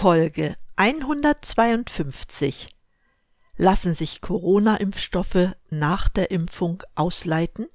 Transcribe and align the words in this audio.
Folge 0.00 0.54
152 0.76 2.68
Lassen 3.56 3.92
sich 3.94 4.20
Corona-Impfstoffe 4.20 5.56
nach 5.70 6.08
der 6.08 6.30
Impfung 6.30 6.84
ausleiten? 6.94 7.66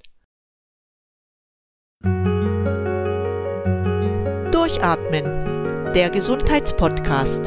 Durchatmen, 4.50 5.92
der 5.92 6.08
Gesundheitspodcast. 6.08 7.44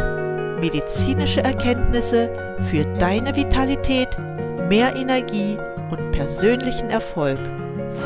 Medizinische 0.60 1.42
Erkenntnisse 1.42 2.30
für 2.70 2.86
deine 3.00 3.36
Vitalität, 3.36 4.16
mehr 4.70 4.96
Energie 4.96 5.58
und 5.90 6.12
persönlichen 6.12 6.92
Erfolg 6.92 7.40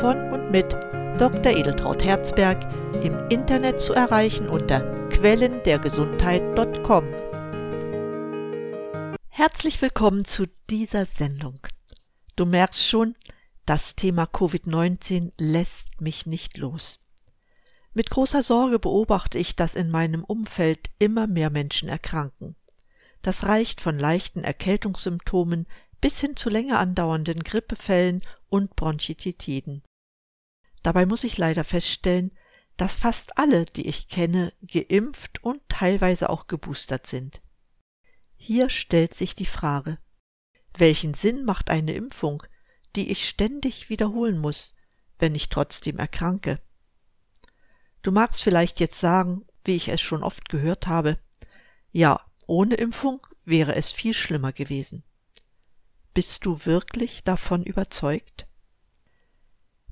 von 0.00 0.32
und 0.32 0.50
mit 0.50 0.74
Dr. 1.18 1.52
Edeltraut 1.56 2.02
Herzberg 2.02 2.58
im 3.04 3.28
Internet 3.28 3.80
zu 3.80 3.92
erreichen 3.92 4.48
unter 4.48 4.80
quellendergesundheit.com. 5.10 7.04
Herzlich 9.28 9.82
willkommen 9.82 10.24
zu 10.24 10.46
dieser 10.70 11.04
Sendung. 11.04 11.60
Du 12.34 12.46
merkst 12.46 12.88
schon, 12.88 13.14
das 13.66 13.94
Thema 13.94 14.24
Covid-19 14.24 15.32
lässt 15.38 16.00
mich 16.00 16.24
nicht 16.24 16.56
los. 16.56 17.00
Mit 17.92 18.08
großer 18.08 18.42
Sorge 18.42 18.78
beobachte 18.78 19.38
ich, 19.38 19.54
dass 19.54 19.74
in 19.74 19.90
meinem 19.90 20.24
Umfeld 20.24 20.88
immer 20.98 21.26
mehr 21.26 21.50
Menschen 21.50 21.90
erkranken. 21.90 22.56
Das 23.20 23.44
reicht 23.44 23.82
von 23.82 23.98
leichten 23.98 24.44
Erkältungssymptomen 24.44 25.66
bis 26.00 26.20
hin 26.20 26.36
zu 26.36 26.48
länger 26.48 26.78
andauernden 26.78 27.44
Grippefällen 27.44 28.22
und 28.48 28.74
Bronchitiden. 28.76 29.82
Dabei 30.82 31.06
muss 31.06 31.24
ich 31.24 31.38
leider 31.38 31.64
feststellen, 31.64 32.32
dass 32.76 32.96
fast 32.96 33.38
alle, 33.38 33.64
die 33.66 33.86
ich 33.86 34.08
kenne, 34.08 34.52
geimpft 34.62 35.44
und 35.44 35.60
teilweise 35.68 36.30
auch 36.30 36.46
geboostert 36.46 37.06
sind. 37.06 37.40
Hier 38.36 38.70
stellt 38.70 39.14
sich 39.14 39.34
die 39.34 39.46
Frage, 39.46 39.98
welchen 40.76 41.14
Sinn 41.14 41.44
macht 41.44 41.70
eine 41.70 41.92
Impfung, 41.92 42.42
die 42.96 43.10
ich 43.10 43.28
ständig 43.28 43.88
wiederholen 43.88 44.38
muss, 44.38 44.76
wenn 45.18 45.34
ich 45.34 45.48
trotzdem 45.48 45.98
erkranke? 45.98 46.60
Du 48.02 48.10
magst 48.10 48.42
vielleicht 48.42 48.80
jetzt 48.80 48.98
sagen, 48.98 49.46
wie 49.64 49.76
ich 49.76 49.88
es 49.88 50.00
schon 50.00 50.24
oft 50.24 50.48
gehört 50.48 50.88
habe, 50.88 51.18
ja, 51.92 52.20
ohne 52.46 52.74
Impfung 52.74 53.24
wäre 53.44 53.76
es 53.76 53.92
viel 53.92 54.14
schlimmer 54.14 54.52
gewesen. 54.52 55.04
Bist 56.14 56.44
du 56.44 56.64
wirklich 56.64 57.22
davon 57.22 57.62
überzeugt? 57.62 58.46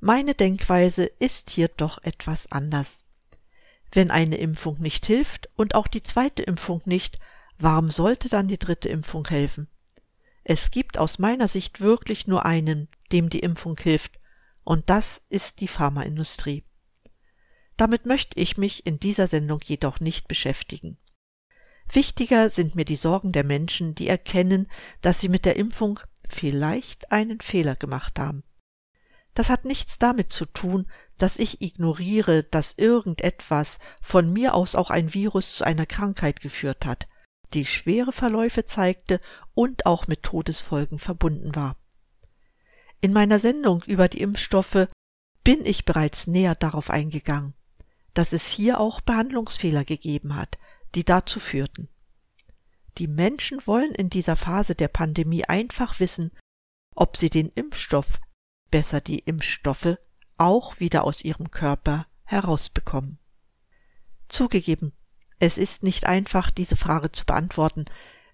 Meine 0.02 0.34
Denkweise 0.34 1.04
ist 1.04 1.50
hier 1.50 1.68
doch 1.68 2.02
etwas 2.02 2.50
anders. 2.50 3.04
Wenn 3.92 4.10
eine 4.10 4.38
Impfung 4.38 4.80
nicht 4.80 5.04
hilft 5.04 5.50
und 5.56 5.74
auch 5.74 5.88
die 5.88 6.02
zweite 6.02 6.42
Impfung 6.42 6.80
nicht, 6.86 7.18
warum 7.58 7.90
sollte 7.90 8.30
dann 8.30 8.48
die 8.48 8.58
dritte 8.58 8.88
Impfung 8.88 9.28
helfen? 9.28 9.68
Es 10.42 10.70
gibt 10.70 10.96
aus 10.96 11.18
meiner 11.18 11.48
Sicht 11.48 11.82
wirklich 11.82 12.26
nur 12.26 12.46
einen, 12.46 12.88
dem 13.12 13.28
die 13.28 13.40
Impfung 13.40 13.76
hilft, 13.78 14.18
und 14.64 14.88
das 14.88 15.20
ist 15.28 15.60
die 15.60 15.68
Pharmaindustrie. 15.68 16.64
Damit 17.76 18.06
möchte 18.06 18.40
ich 18.40 18.56
mich 18.56 18.86
in 18.86 18.98
dieser 19.00 19.26
Sendung 19.26 19.60
jedoch 19.62 20.00
nicht 20.00 20.28
beschäftigen. 20.28 20.96
Wichtiger 21.92 22.48
sind 22.48 22.74
mir 22.74 22.86
die 22.86 22.96
Sorgen 22.96 23.32
der 23.32 23.44
Menschen, 23.44 23.94
die 23.94 24.08
erkennen, 24.08 24.66
dass 25.02 25.20
sie 25.20 25.28
mit 25.28 25.44
der 25.44 25.56
Impfung 25.56 26.00
vielleicht 26.26 27.12
einen 27.12 27.40
Fehler 27.42 27.76
gemacht 27.76 28.18
haben. 28.18 28.44
Das 29.34 29.50
hat 29.50 29.64
nichts 29.64 29.98
damit 29.98 30.32
zu 30.32 30.46
tun, 30.46 30.90
dass 31.18 31.38
ich 31.38 31.60
ignoriere, 31.60 32.44
dass 32.44 32.76
irgendetwas, 32.76 33.78
von 34.00 34.32
mir 34.32 34.54
aus 34.54 34.74
auch 34.74 34.90
ein 34.90 35.14
Virus, 35.14 35.54
zu 35.54 35.64
einer 35.64 35.86
Krankheit 35.86 36.40
geführt 36.40 36.86
hat, 36.86 37.06
die 37.52 37.66
schwere 37.66 38.12
Verläufe 38.12 38.64
zeigte 38.64 39.20
und 39.54 39.86
auch 39.86 40.06
mit 40.06 40.22
Todesfolgen 40.22 40.98
verbunden 40.98 41.54
war. 41.54 41.76
In 43.00 43.12
meiner 43.12 43.38
Sendung 43.38 43.82
über 43.86 44.08
die 44.08 44.20
Impfstoffe 44.20 44.88
bin 45.44 45.64
ich 45.64 45.84
bereits 45.84 46.26
näher 46.26 46.54
darauf 46.54 46.90
eingegangen, 46.90 47.54
dass 48.14 48.32
es 48.32 48.46
hier 48.46 48.80
auch 48.80 49.00
Behandlungsfehler 49.00 49.84
gegeben 49.84 50.36
hat, 50.36 50.58
die 50.94 51.04
dazu 51.04 51.40
führten. 51.40 51.88
Die 52.98 53.06
Menschen 53.06 53.66
wollen 53.66 53.94
in 53.94 54.10
dieser 54.10 54.36
Phase 54.36 54.74
der 54.74 54.88
Pandemie 54.88 55.44
einfach 55.44 56.00
wissen, 56.00 56.32
ob 56.94 57.16
sie 57.16 57.30
den 57.30 57.48
Impfstoff 57.48 58.20
besser 58.70 59.00
die 59.00 59.20
Impfstoffe 59.20 59.98
auch 60.36 60.80
wieder 60.80 61.04
aus 61.04 61.22
ihrem 61.22 61.50
Körper 61.50 62.06
herausbekommen. 62.24 63.18
Zugegeben, 64.28 64.92
es 65.38 65.58
ist 65.58 65.82
nicht 65.82 66.06
einfach, 66.06 66.50
diese 66.50 66.76
Frage 66.76 67.12
zu 67.12 67.26
beantworten, 67.26 67.84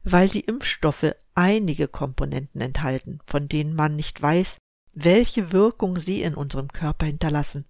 weil 0.04 0.28
die 0.28 0.40
Impfstoffe 0.40 1.14
einige 1.34 1.88
Komponenten 1.88 2.60
enthalten, 2.60 3.20
von 3.26 3.48
denen 3.48 3.74
man 3.74 3.96
nicht 3.96 4.20
weiß, 4.20 4.58
welche 4.92 5.52
Wirkung 5.52 5.98
sie 5.98 6.22
in 6.22 6.34
unserem 6.34 6.68
Körper 6.72 7.06
hinterlassen. 7.06 7.66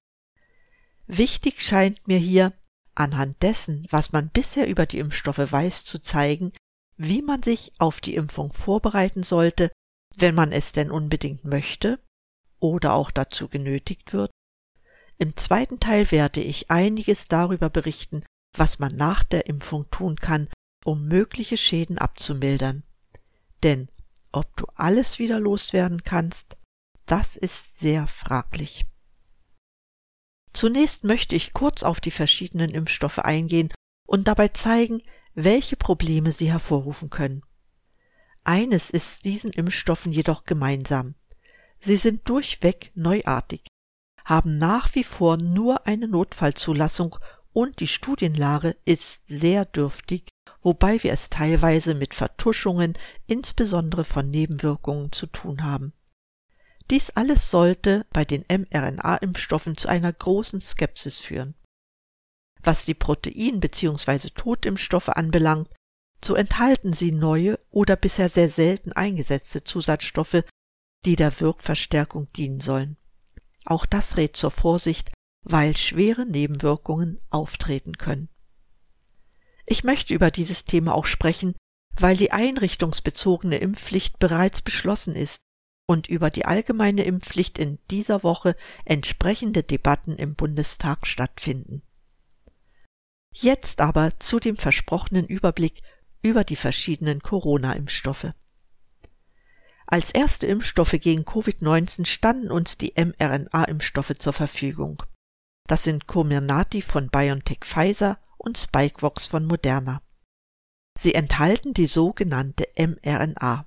Wichtig 1.07 1.63
scheint 1.63 2.07
mir 2.07 2.19
hier, 2.19 2.53
anhand 2.95 3.43
dessen, 3.43 3.87
was 3.91 4.13
man 4.13 4.31
bisher 4.31 4.69
über 4.69 4.87
die 4.87 4.99
Impfstoffe 4.99 5.39
weiß, 5.39 5.85
zu 5.85 6.01
zeigen, 6.01 6.53
wie 6.97 7.23
man 7.23 7.43
sich 7.43 7.73
auf 7.79 8.01
die 8.01 8.15
Impfung 8.15 8.53
vorbereiten 8.53 9.23
sollte, 9.23 9.71
wenn 10.17 10.35
man 10.35 10.53
es 10.53 10.73
denn 10.73 10.91
unbedingt 10.91 11.45
möchte 11.45 11.99
oder 12.59 12.95
auch 12.95 13.11
dazu 13.11 13.49
genötigt 13.49 14.13
wird? 14.13 14.31
Im 15.19 15.37
zweiten 15.37 15.81
Teil 15.81 16.11
werde 16.11 16.41
ich 16.41 16.71
einiges 16.71 17.27
darüber 17.27 17.71
berichten, 17.71 18.23
was 18.57 18.79
man 18.79 18.97
nach 18.97 19.23
der 19.25 19.47
Impfung 19.47 19.91
tun 19.91 20.17
kann, 20.17 20.49
um 20.85 21.07
mögliche 21.07 21.57
Schäden 21.57 21.99
abzumildern. 21.99 22.83
Denn 23.63 23.89
ob 24.33 24.57
du 24.57 24.67
alles 24.75 25.19
wieder 25.19 25.41
loswerden 25.41 26.05
kannst, 26.05 26.57
das 27.07 27.37
ist 27.37 27.79
sehr 27.79 28.07
fraglich. 28.07 28.85
Zunächst 30.53 31.05
möchte 31.05 31.35
ich 31.35 31.53
kurz 31.53 31.83
auf 31.83 32.01
die 32.01 32.11
verschiedenen 32.11 32.71
Impfstoffe 32.71 33.19
eingehen 33.19 33.73
und 34.07 34.29
dabei 34.29 34.49
zeigen, 34.49 35.03
welche 35.35 35.77
Probleme 35.77 36.33
sie 36.33 36.51
hervorrufen 36.51 37.11
können. 37.11 37.43
Eines 38.45 38.91
ist 38.91 39.25
diesen 39.25 39.53
Impfstoffen 39.53 40.13
jedoch 40.13 40.45
gemeinsam. 40.45 41.15
Sie 41.81 41.97
sind 41.97 42.29
durchweg 42.29 42.91
neuartig, 42.95 43.67
haben 44.25 44.59
nach 44.59 44.95
wie 44.95 45.05
vor 45.05 45.37
nur 45.37 45.87
eine 45.87 46.09
Notfallzulassung 46.09 47.17
und 47.53 47.81
die 47.81 47.89
Studienlage 47.89 48.77
ist 48.85 49.27
sehr 49.29 49.65
dürftig, 49.65 50.29
wobei 50.61 51.03
wir 51.03 51.13
es 51.13 51.31
teilweise 51.31 51.95
mit 51.95 52.15
Vertuschungen, 52.15 52.95
insbesondere 53.27 54.05
von 54.05 54.31
Nebenwirkungen, 54.31 55.13
zu 55.13 55.27
tun 55.27 55.63
haben. 55.63 55.93
Dies 56.91 57.11
alles 57.11 57.51
sollte 57.51 58.07
bei 58.13 58.25
den 58.25 58.45
mRNA-Impfstoffen 58.49 59.77
zu 59.77 59.89
einer 59.89 60.13
großen 60.13 60.61
Skepsis 60.61 61.19
führen. 61.19 61.55
Was 62.63 62.85
die 62.85 62.95
Protein- 62.95 63.61
bzw. 63.61 64.31
Totimpfstoffe 64.31 65.09
anbelangt, 65.09 65.69
so 66.25 66.35
enthalten 66.35 66.93
sie 66.93 67.13
neue 67.13 67.59
oder 67.71 67.97
bisher 67.97 68.29
sehr 68.29 68.49
selten 68.49 68.93
eingesetzte 68.93 69.65
Zusatzstoffe, 69.65 70.43
die 71.07 71.17
der 71.17 71.41
Wirkverstärkung 71.41 72.31
dienen 72.33 72.61
sollen. 72.61 72.97
Auch 73.65 73.87
das 73.87 74.17
rät 74.17 74.37
zur 74.37 74.51
Vorsicht, 74.51 75.11
weil 75.43 75.77
schwere 75.77 76.27
Nebenwirkungen 76.27 77.21
auftreten 77.31 77.97
können. 77.97 78.29
Ich 79.65 79.85
möchte 79.85 80.13
über 80.13 80.31
dieses 80.31 80.65
Thema 80.65 80.95
auch 80.95 81.07
sprechen, 81.07 81.55
weil 81.99 82.17
die 82.17 82.33
einrichtungsbezogene 82.33 83.57
Impfpflicht 83.59 84.19
bereits 84.19 84.61
beschlossen 84.63 85.15
ist 85.15 85.43
und 85.87 86.09
über 86.09 86.31
die 86.31 86.45
allgemeine 86.45 87.05
Impfpflicht 87.05 87.59
in 87.59 87.79
dieser 87.91 88.23
Woche 88.23 88.57
entsprechende 88.85 89.63
Debatten 89.63 90.17
im 90.17 90.35
Bundestag 90.35 91.07
stattfinden. 91.07 91.83
Jetzt 93.33 93.81
aber 93.81 94.19
zu 94.19 94.41
dem 94.41 94.57
versprochenen 94.57 95.27
Überblick 95.27 95.83
über 96.23 96.43
die 96.43 96.57
verschiedenen 96.57 97.21
Corona-Impfstoffe. 97.21 98.33
Als 99.87 100.11
erste 100.11 100.47
Impfstoffe 100.47 100.97
gegen 101.01 101.23
Covid-19 101.23 102.07
standen 102.07 102.51
uns 102.51 102.77
die 102.77 102.95
mRNA-Impfstoffe 102.97 104.19
zur 104.19 104.33
Verfügung. 104.33 105.03
Das 105.69 105.85
sind 105.85 106.07
Comirnaty 106.07 106.83
von 106.83 107.09
BioNTech 107.09 107.61
Pfizer 107.65 108.19
und 108.37 108.59
Spikevox 108.59 109.27
von 109.29 109.47
Moderna. 109.47 110.03
Sie 110.99 111.15
enthalten 111.15 111.73
die 111.73 111.87
sogenannte 111.87 112.67
mRNA. 112.77 113.67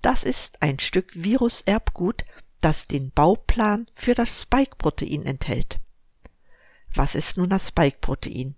Das 0.00 0.22
ist 0.22 0.62
ein 0.62 0.78
Stück 0.78 1.12
Viruserbgut, 1.14 2.24
das 2.60 2.86
den 2.86 3.10
Bauplan 3.10 3.86
für 3.94 4.14
das 4.14 4.42
Spike-Protein 4.42 5.24
enthält. 5.24 5.80
Was 6.94 7.14
ist 7.14 7.36
nun 7.36 7.50
das 7.50 7.68
Spike-Protein? 7.68 8.56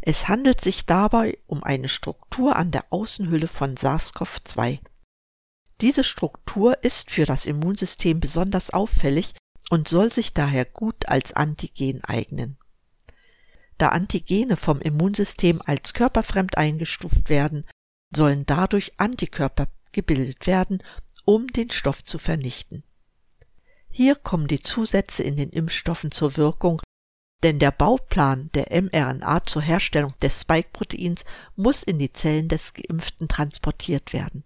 Es 0.00 0.28
handelt 0.28 0.60
sich 0.60 0.86
dabei 0.86 1.38
um 1.46 1.62
eine 1.62 1.88
Struktur 1.88 2.56
an 2.56 2.70
der 2.70 2.86
Außenhülle 2.90 3.48
von 3.48 3.76
SARS-CoV-2. 3.76 4.80
Diese 5.80 6.04
Struktur 6.04 6.82
ist 6.84 7.10
für 7.10 7.26
das 7.26 7.46
Immunsystem 7.46 8.20
besonders 8.20 8.70
auffällig 8.70 9.34
und 9.70 9.88
soll 9.88 10.12
sich 10.12 10.32
daher 10.32 10.64
gut 10.64 11.08
als 11.08 11.32
Antigen 11.32 12.02
eignen. 12.04 12.58
Da 13.78 13.88
Antigene 13.88 14.56
vom 14.56 14.80
Immunsystem 14.80 15.60
als 15.64 15.94
körperfremd 15.94 16.56
eingestuft 16.56 17.28
werden, 17.28 17.66
sollen 18.14 18.46
dadurch 18.46 18.92
Antikörper 18.98 19.68
gebildet 19.90 20.46
werden, 20.46 20.82
um 21.24 21.48
den 21.48 21.70
Stoff 21.70 22.04
zu 22.04 22.18
vernichten. 22.18 22.84
Hier 23.90 24.14
kommen 24.14 24.46
die 24.46 24.60
Zusätze 24.60 25.22
in 25.22 25.36
den 25.36 25.50
Impfstoffen 25.50 26.10
zur 26.10 26.36
Wirkung, 26.36 26.82
denn 27.42 27.58
der 27.58 27.72
Bauplan 27.72 28.50
der 28.54 28.68
mRNA 28.82 29.44
zur 29.44 29.62
Herstellung 29.62 30.14
des 30.22 30.40
Spike-Proteins 30.40 31.24
muss 31.56 31.82
in 31.82 31.98
die 31.98 32.12
Zellen 32.12 32.48
des 32.48 32.74
Geimpften 32.74 33.28
transportiert 33.28 34.12
werden. 34.12 34.44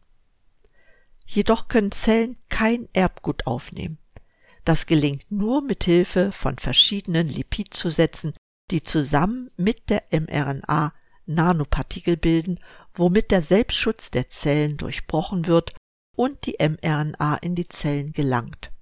Jedoch 1.31 1.69
können 1.69 1.93
Zellen 1.93 2.39
kein 2.49 2.89
Erbgut 2.95 3.47
aufnehmen. 3.47 3.99
Das 4.65 4.87
gelingt 4.87 5.31
nur 5.31 5.61
mit 5.61 5.85
Hilfe 5.85 6.33
von 6.33 6.57
verschiedenen 6.57 7.29
Lipidzusätzen, 7.29 8.33
die 8.71 8.83
zusammen 8.83 9.51
mit 9.59 9.91
der 9.91 10.05
mRNA 10.11 10.95
Nanopartikel 11.27 12.17
bilden, 12.17 12.59
womit 12.95 13.31
der 13.31 13.43
Selbstschutz 13.43 14.11
der 14.11 14.31
Zellen 14.31 14.79
durchbrochen 14.79 15.47
wird 15.47 15.75
und 16.17 16.47
die 16.47 16.57
mRNA 16.59 17.37
in 17.37 17.55
die 17.55 17.69
Zellen 17.69 18.15
gelangt. 18.15 18.73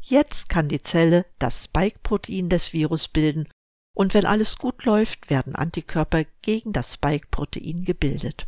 Jetzt 0.00 0.48
kann 0.48 0.70
die 0.70 0.80
Zelle 0.80 1.26
das 1.38 1.64
Spike-Protein 1.64 2.48
des 2.48 2.72
Virus 2.72 3.08
bilden 3.08 3.46
und 3.94 4.14
wenn 4.14 4.24
alles 4.24 4.56
gut 4.56 4.86
läuft, 4.86 5.28
werden 5.28 5.54
Antikörper 5.54 6.24
gegen 6.40 6.72
das 6.72 6.94
Spike-Protein 6.94 7.84
gebildet. 7.84 8.46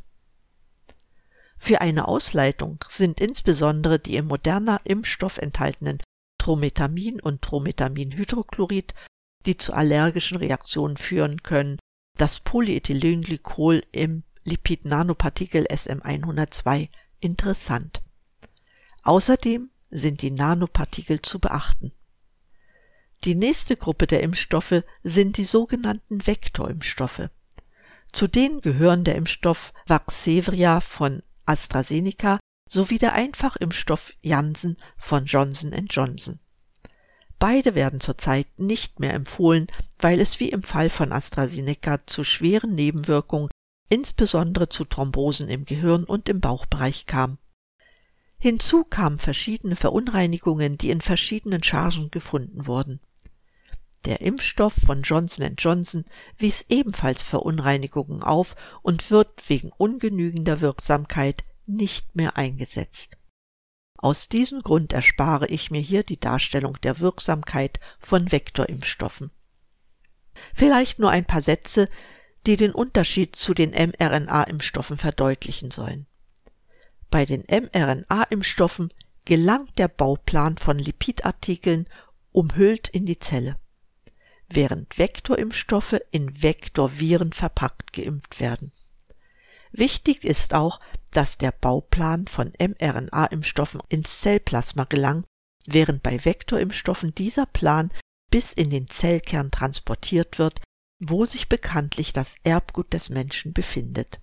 Für 1.62 1.82
eine 1.82 2.08
Ausleitung 2.08 2.82
sind 2.88 3.20
insbesondere 3.20 3.98
die 3.98 4.16
im 4.16 4.26
Moderna 4.26 4.80
Impfstoff 4.84 5.36
enthaltenen 5.36 6.02
Trometamin 6.38 7.20
und 7.20 7.42
Trometaminhydrochlorid, 7.42 8.94
die 9.44 9.58
zu 9.58 9.74
allergischen 9.74 10.38
Reaktionen 10.38 10.96
führen 10.96 11.42
können, 11.42 11.78
das 12.16 12.40
Polyethylenglykol 12.40 13.84
im 13.92 14.22
Lipid-Nanopartikel 14.44 15.66
SM102 15.66 16.88
interessant. 17.20 18.00
Außerdem 19.02 19.68
sind 19.90 20.22
die 20.22 20.30
Nanopartikel 20.30 21.20
zu 21.20 21.38
beachten. 21.40 21.92
Die 23.24 23.34
nächste 23.34 23.76
Gruppe 23.76 24.06
der 24.06 24.22
Impfstoffe 24.22 24.82
sind 25.04 25.36
die 25.36 25.44
sogenannten 25.44 26.26
Vektorimpfstoffe. 26.26 27.28
Zu 28.12 28.28
denen 28.28 28.62
gehören 28.62 29.04
der 29.04 29.16
Impfstoff 29.16 29.74
Vaxzevria 29.86 30.80
von 30.80 31.22
AstraZeneca 31.50 32.38
sowie 32.68 32.98
der 32.98 33.14
Einfachimpfstoff 33.14 34.12
Janssen 34.22 34.76
von 34.96 35.24
Johnson 35.24 35.72
Johnson. 35.90 36.38
Beide 37.40 37.74
werden 37.74 38.00
zurzeit 38.00 38.46
nicht 38.58 39.00
mehr 39.00 39.14
empfohlen, 39.14 39.66
weil 39.98 40.20
es 40.20 40.40
wie 40.40 40.50
im 40.50 40.62
Fall 40.62 40.90
von 40.90 41.10
AstraZeneca 41.10 42.06
zu 42.06 42.22
schweren 42.22 42.74
Nebenwirkungen, 42.74 43.50
insbesondere 43.88 44.68
zu 44.68 44.84
Thrombosen 44.84 45.48
im 45.48 45.64
Gehirn 45.64 46.04
und 46.04 46.28
im 46.28 46.40
Bauchbereich 46.40 47.06
kam. 47.06 47.38
Hinzu 48.38 48.84
kamen 48.84 49.18
verschiedene 49.18 49.74
Verunreinigungen, 49.74 50.78
die 50.78 50.90
in 50.90 51.00
verschiedenen 51.00 51.62
Chargen 51.62 52.10
gefunden 52.10 52.66
wurden. 52.66 53.00
Der 54.06 54.22
Impfstoff 54.22 54.72
von 54.74 55.02
Johnson 55.02 55.54
Johnson 55.58 56.04
wies 56.38 56.64
ebenfalls 56.68 57.22
Verunreinigungen 57.22 58.22
auf 58.22 58.56
und 58.82 59.10
wird 59.10 59.48
wegen 59.48 59.72
ungenügender 59.76 60.60
Wirksamkeit 60.60 61.44
nicht 61.66 62.16
mehr 62.16 62.36
eingesetzt. 62.36 63.16
Aus 63.98 64.30
diesem 64.30 64.62
Grund 64.62 64.94
erspare 64.94 65.46
ich 65.48 65.70
mir 65.70 65.80
hier 65.80 66.02
die 66.02 66.18
Darstellung 66.18 66.80
der 66.82 67.00
Wirksamkeit 67.00 67.78
von 67.98 68.32
Vektorimpfstoffen. 68.32 69.30
Vielleicht 70.54 70.98
nur 70.98 71.10
ein 71.10 71.26
paar 71.26 71.42
Sätze, 71.42 71.88
die 72.46 72.56
den 72.56 72.72
Unterschied 72.72 73.36
zu 73.36 73.52
den 73.52 73.72
mRNA-Impfstoffen 73.72 74.96
verdeutlichen 74.96 75.70
sollen. 75.70 76.06
Bei 77.10 77.26
den 77.26 77.42
mRNA-Impfstoffen 77.42 78.90
gelangt 79.26 79.78
der 79.78 79.88
Bauplan 79.88 80.56
von 80.56 80.78
Lipidartikeln 80.78 81.86
umhüllt 82.32 82.88
in 82.88 83.04
die 83.04 83.18
Zelle, 83.18 83.58
während 84.50 84.98
Vektorimpfstoffe 84.98 86.00
in 86.10 86.42
Vektorviren 86.42 87.32
verpackt 87.32 87.92
geimpft 87.92 88.40
werden. 88.40 88.72
Wichtig 89.72 90.24
ist 90.24 90.52
auch, 90.52 90.80
dass 91.12 91.38
der 91.38 91.52
Bauplan 91.52 92.26
von 92.26 92.52
mRNA-Impfstoffen 92.58 93.80
ins 93.88 94.20
Zellplasma 94.20 94.84
gelangt, 94.84 95.26
während 95.66 96.02
bei 96.02 96.24
Vektorimpfstoffen 96.24 97.14
dieser 97.14 97.46
Plan 97.46 97.90
bis 98.30 98.52
in 98.52 98.70
den 98.70 98.88
Zellkern 98.88 99.50
transportiert 99.50 100.38
wird, 100.38 100.60
wo 100.98 101.24
sich 101.24 101.48
bekanntlich 101.48 102.12
das 102.12 102.36
Erbgut 102.42 102.92
des 102.92 103.10
Menschen 103.10 103.52
befindet. 103.52 104.20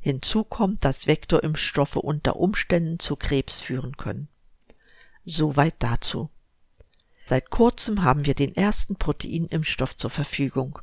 Hinzu 0.00 0.44
kommt, 0.44 0.84
dass 0.84 1.06
Vektorimpfstoffe 1.06 1.96
unter 1.96 2.36
Umständen 2.36 2.98
zu 2.98 3.16
Krebs 3.16 3.60
führen 3.60 3.96
können. 3.96 4.28
Soweit 5.24 5.74
dazu. 5.78 6.30
Seit 7.30 7.48
kurzem 7.48 8.02
haben 8.02 8.26
wir 8.26 8.34
den 8.34 8.56
ersten 8.56 8.96
Proteinimpfstoff 8.96 9.94
zur 9.94 10.10
Verfügung. 10.10 10.80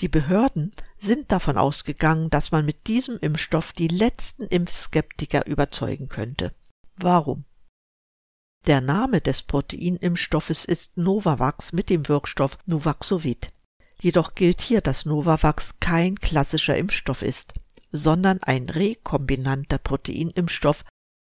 Die 0.00 0.08
Behörden 0.08 0.74
sind 0.98 1.32
davon 1.32 1.56
ausgegangen, 1.56 2.28
dass 2.28 2.52
man 2.52 2.66
mit 2.66 2.86
diesem 2.86 3.18
Impfstoff 3.18 3.72
die 3.72 3.88
letzten 3.88 4.42
Impfskeptiker 4.42 5.46
überzeugen 5.46 6.10
könnte. 6.10 6.52
Warum? 6.96 7.46
Der 8.66 8.82
Name 8.82 9.22
des 9.22 9.40
Proteinimpfstoffes 9.40 10.66
ist 10.66 10.98
Novavax 10.98 11.72
mit 11.72 11.88
dem 11.88 12.08
Wirkstoff 12.08 12.58
Nuvaxovid. 12.66 13.50
Jedoch 13.98 14.34
gilt 14.34 14.60
hier, 14.60 14.82
dass 14.82 15.06
Novavax 15.06 15.76
kein 15.80 16.16
klassischer 16.16 16.76
Impfstoff 16.76 17.22
ist, 17.22 17.54
sondern 17.90 18.42
ein 18.42 18.68
rekombinanter 18.68 19.78
Proteinimpfstoff, 19.78 20.84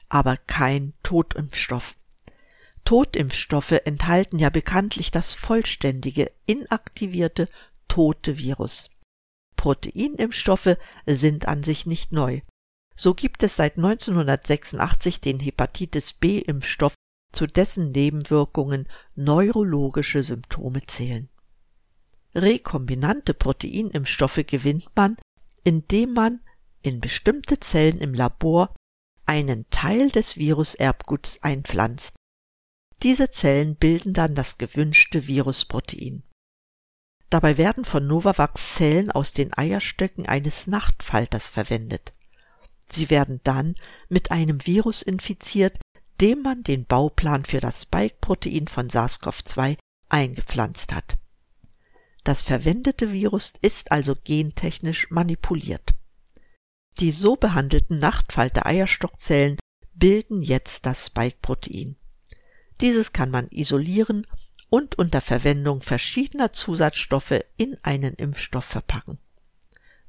aber 0.09 0.37
kein 0.37 0.93
Totimpfstoff. 1.05 1.95
Totimpfstoffe 2.85 3.81
enthalten 3.85 4.39
ja 4.39 4.51
bekanntlich 4.51 5.11
das 5.11 5.35
vollständige, 5.35 6.31
inaktivierte 6.47 7.49
tote 7.89 8.39
Virus. 8.39 8.91
Proteinimpfstoffe 9.57 10.77
sind 11.07 11.49
an 11.49 11.63
sich 11.63 11.87
nicht 11.87 12.13
neu. 12.13 12.41
So 12.97 13.15
gibt 13.15 13.43
es 13.43 13.57
seit 13.57 13.77
1986 13.77 15.21
den 15.21 15.41
Hepatitis 15.41 16.13
B-Impfstoff, 16.13 16.95
zu 17.33 17.47
dessen 17.47 17.91
Nebenwirkungen 17.91 18.89
neurologische 19.17 20.23
Symptome 20.23 20.87
zählen. 20.87 21.29
Rekombinante 22.35 23.35
Proteinimpfstoffe 23.35 24.45
gewinnt 24.47 24.91
man, 24.95 25.17
indem 25.65 26.13
man 26.13 26.41
in 26.83 27.01
bestimmte 27.01 27.59
Zellen 27.59 27.99
im 27.99 28.15
Labor 28.15 28.75
einen 29.25 29.69
Teil 29.71 30.11
des 30.11 30.37
Viruserbguts 30.37 31.43
einpflanzt. 31.43 32.15
Diese 33.03 33.31
Zellen 33.31 33.77
bilden 33.77 34.15
dann 34.15 34.35
das 34.35 34.59
gewünschte 34.59 35.27
Virusprotein. 35.27 36.23
Dabei 37.31 37.59
werden 37.59 37.85
von 37.85 38.07
Novavax 38.07 38.75
Zellen 38.75 39.11
aus 39.11 39.33
den 39.33 39.53
Eierstöcken 39.53 40.27
eines 40.27 40.67
Nachtfalters 40.67 41.49
verwendet. 41.49 42.13
Sie 42.89 43.11
werden 43.11 43.41
dann 43.45 43.75
mit 44.09 44.31
einem 44.31 44.65
Virus 44.67 45.03
infiziert, 45.03 45.77
dem 46.21 46.43
man 46.43 46.63
den 46.63 46.87
Bauplan 46.87 47.45
für 47.45 47.61
das 47.61 47.83
Spike-Protein 47.83 48.69
von 48.69 48.89
SARS-CoV-2 48.89 49.77
eingepflanzt 50.09 50.95
hat. 50.95 51.17
Das 52.23 52.43
verwendete 52.43 53.13
Virus 53.13 53.53
ist 53.61 53.93
also 53.93 54.15
gentechnisch 54.15 55.11
manipuliert. 55.11 55.91
Die 57.01 57.11
so 57.11 57.37
behandelten 57.37 57.99
Nachtfalter-Eierstockzellen 57.99 59.59
bilden 59.95 60.43
jetzt 60.43 60.87
das 60.87 61.07
Spike-Protein. 61.07 61.97
Dieses 62.81 63.13
kann 63.13 63.31
man 63.31 63.49
isolieren 63.51 64.27
und 64.69 64.99
unter 64.99 65.21
Verwendung 65.21 65.83
verschiedener 65.83 66.53
Zusatzstoffe 66.53 67.45
in 67.57 67.77
einen 67.83 68.15
Impfstoff 68.15 68.65
verpacken. 68.65 69.19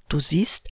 Du 0.10 0.20
siehst, 0.20 0.70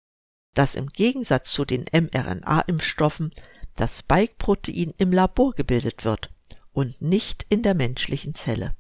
dass 0.54 0.76
im 0.76 0.90
Gegensatz 0.90 1.52
zu 1.52 1.66
den 1.66 1.86
mRNA-Impfstoffen 1.92 3.32
das 3.76 4.00
Spike-Protein 4.00 4.94
im 4.98 5.12
Labor 5.12 5.54
gebildet 5.54 6.06
wird 6.06 6.32
und 6.74 7.02
nicht 7.02 7.46
in 7.50 7.64
der 7.64 7.74
menschlichen 7.74 8.34
Zelle. 8.34 8.76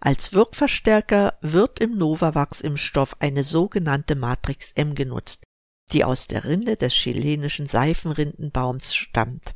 Als 0.00 0.32
Wirkverstärker 0.32 1.38
wird 1.40 1.78
im 1.78 1.98
Novavax-Impfstoff 1.98 3.16
eine 3.20 3.44
sogenannte 3.44 4.14
Matrix 4.14 4.72
M 4.72 4.94
genutzt, 4.94 5.44
die 5.92 6.04
aus 6.04 6.26
der 6.26 6.44
Rinde 6.44 6.76
des 6.76 6.94
chilenischen 6.94 7.66
Seifenrindenbaums 7.66 8.94
stammt. 8.94 9.54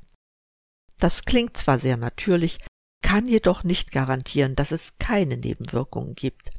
Das 0.99 1.25
klingt 1.25 1.57
zwar 1.57 1.79
sehr 1.79 1.97
natürlich, 1.97 2.59
kann 3.03 3.29
jedoch 3.29 3.65
nicht 3.65 3.93
garantieren, 3.93 4.57
dass 4.57 4.73
es 4.73 4.99
keine 4.99 5.37
Nebenwirkungen 5.37 6.15
gibt. 6.15 6.51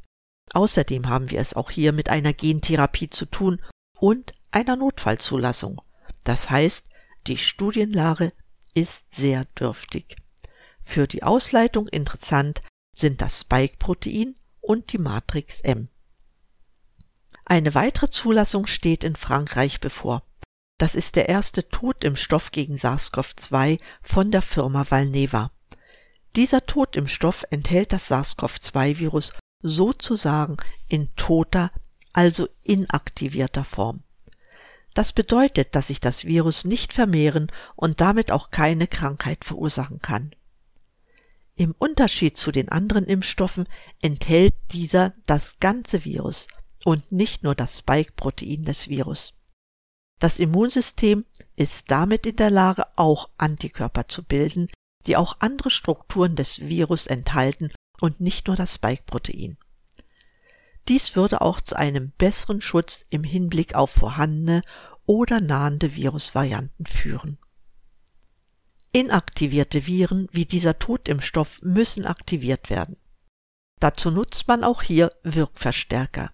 Außerdem 0.54 1.10
haben 1.10 1.32
wir 1.32 1.39
es 1.39 1.54
auch 1.54 1.72
hier 1.72 1.92
mit 1.92 2.10
einer 2.10 2.34
Gentherapie 2.34 3.10
zu 3.10 3.25
tun 3.25 3.62
und 3.98 4.34
einer 4.51 4.75
Notfallzulassung. 4.75 5.82
Das 6.24 6.50
heißt, 6.50 6.88
die 7.27 7.38
Studienlage 7.38 8.32
ist 8.74 9.06
sehr 9.13 9.46
dürftig. 9.60 10.18
Für 10.82 11.08
die 11.08 11.24
Ausleitung 11.24 11.88
interessant 11.88 12.62
sind 12.96 13.22
das 13.22 13.42
Spike-Protein 13.42 14.36
und 14.62 14.94
die 14.94 15.00
Matrix 15.00 15.62
M. 15.62 15.89
Eine 17.44 17.75
weitere 17.75 18.10
Zulassung 18.10 18.68
steht 18.68 19.04
in 19.04 19.15
Frankreich 19.15 19.80
bevor. 19.80 20.24
Das 20.77 20.94
ist 20.94 21.15
der 21.15 21.29
erste 21.29 21.70
Totimpfstoff 21.70 22.51
gegen 22.51 22.75
SARS-CoV-2 22.75 23.79
von 24.01 24.32
der 24.32 24.41
Firma 24.41 24.86
Valneva. 24.89 25.51
Dieser 26.36 26.65
Totimpfstoff 26.65 27.46
enthält 27.50 27.94
das 27.94 28.10
SARS-CoV-2-Virus 28.12 29.32
sozusagen 29.62 30.58
in 30.89 31.15
toter, 31.15 31.72
also 32.12 32.50
inaktivierter 32.63 33.63
Form. 33.63 34.03
Das 34.94 35.13
bedeutet, 35.13 35.75
dass 35.75 35.88
sich 35.88 36.01
das 36.01 36.25
Virus 36.25 36.65
nicht 36.65 36.91
vermehren 36.91 37.51
und 37.75 38.01
damit 38.01 38.32
auch 38.32 38.51
keine 38.51 38.88
Krankheit 38.88 39.46
verursachen 39.46 40.01
kann. 40.01 40.36
Im 41.55 41.74
Unterschied 41.77 42.38
zu 42.38 42.51
den 42.51 42.67
anderen 42.67 43.05
Impfstoffen 43.05 43.67
enthält 44.01 44.55
dieser 44.72 45.13
das 45.25 45.58
ganze 45.60 46.03
Virus 46.03 46.48
und 46.84 47.13
nicht 47.13 47.44
nur 47.44 47.55
das 47.55 47.79
Spike-Protein 47.79 48.65
des 48.65 48.89
Virus. 48.89 49.34
Das 50.20 50.40
Immunsystem 50.40 51.26
ist 51.56 51.92
damit 51.92 52.26
in 52.26 52.38
der 52.38 52.50
Lage, 52.50 52.86
auch 52.96 53.30
Antikörper 53.38 54.08
zu 54.08 54.24
bilden, 54.24 54.70
die 55.06 55.18
auch 55.18 55.38
andere 55.40 55.70
Strukturen 55.70 56.36
des 56.36 56.62
Virus 56.62 57.06
enthalten 57.08 57.72
und 58.00 58.22
nicht 58.22 58.48
nur 58.48 58.56
das 58.56 58.76
Spike-Protein. 58.76 59.58
Dies 60.88 61.16
würde 61.16 61.42
auch 61.42 61.62
zu 61.62 61.76
einem 61.76 62.12
besseren 62.12 62.62
Schutz 62.62 63.06
im 63.10 63.24
Hinblick 63.24 63.76
auf 63.76 63.92
vorhandene 63.92 64.62
oder 65.06 65.40
nahende 65.40 65.96
Virusvarianten 65.96 66.86
führen. 66.86 67.38
Inaktivierte 68.92 69.88
Viren 69.88 70.30
wie 70.32 70.46
dieser 70.46 70.80
Totimpfstoff 70.80 71.62
müssen 71.62 72.06
aktiviert 72.06 72.70
werden. 72.70 72.98
Dazu 73.80 74.10
nutzt 74.10 74.48
man 74.48 74.64
auch 74.64 74.82
hier 74.82 75.12
Wirkverstärker. 75.24 76.32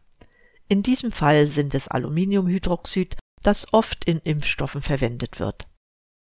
In 0.67 0.83
diesem 0.83 1.11
Fall 1.11 1.47
sind 1.47 1.73
es 1.73 1.87
Aluminiumhydroxid, 1.87 3.17
das 3.41 3.73
oft 3.73 4.05
in 4.05 4.19
Impfstoffen 4.19 4.81
verwendet 4.81 5.39
wird. 5.39 5.67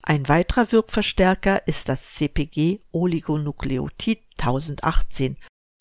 Ein 0.03 0.29
weiterer 0.29 0.73
Wirkverstärker 0.73 1.67
ist 1.67 1.89
das 1.89 2.15
CpG 2.15 2.81
Oligonukleotid 2.93 4.21
1018, 4.39 5.37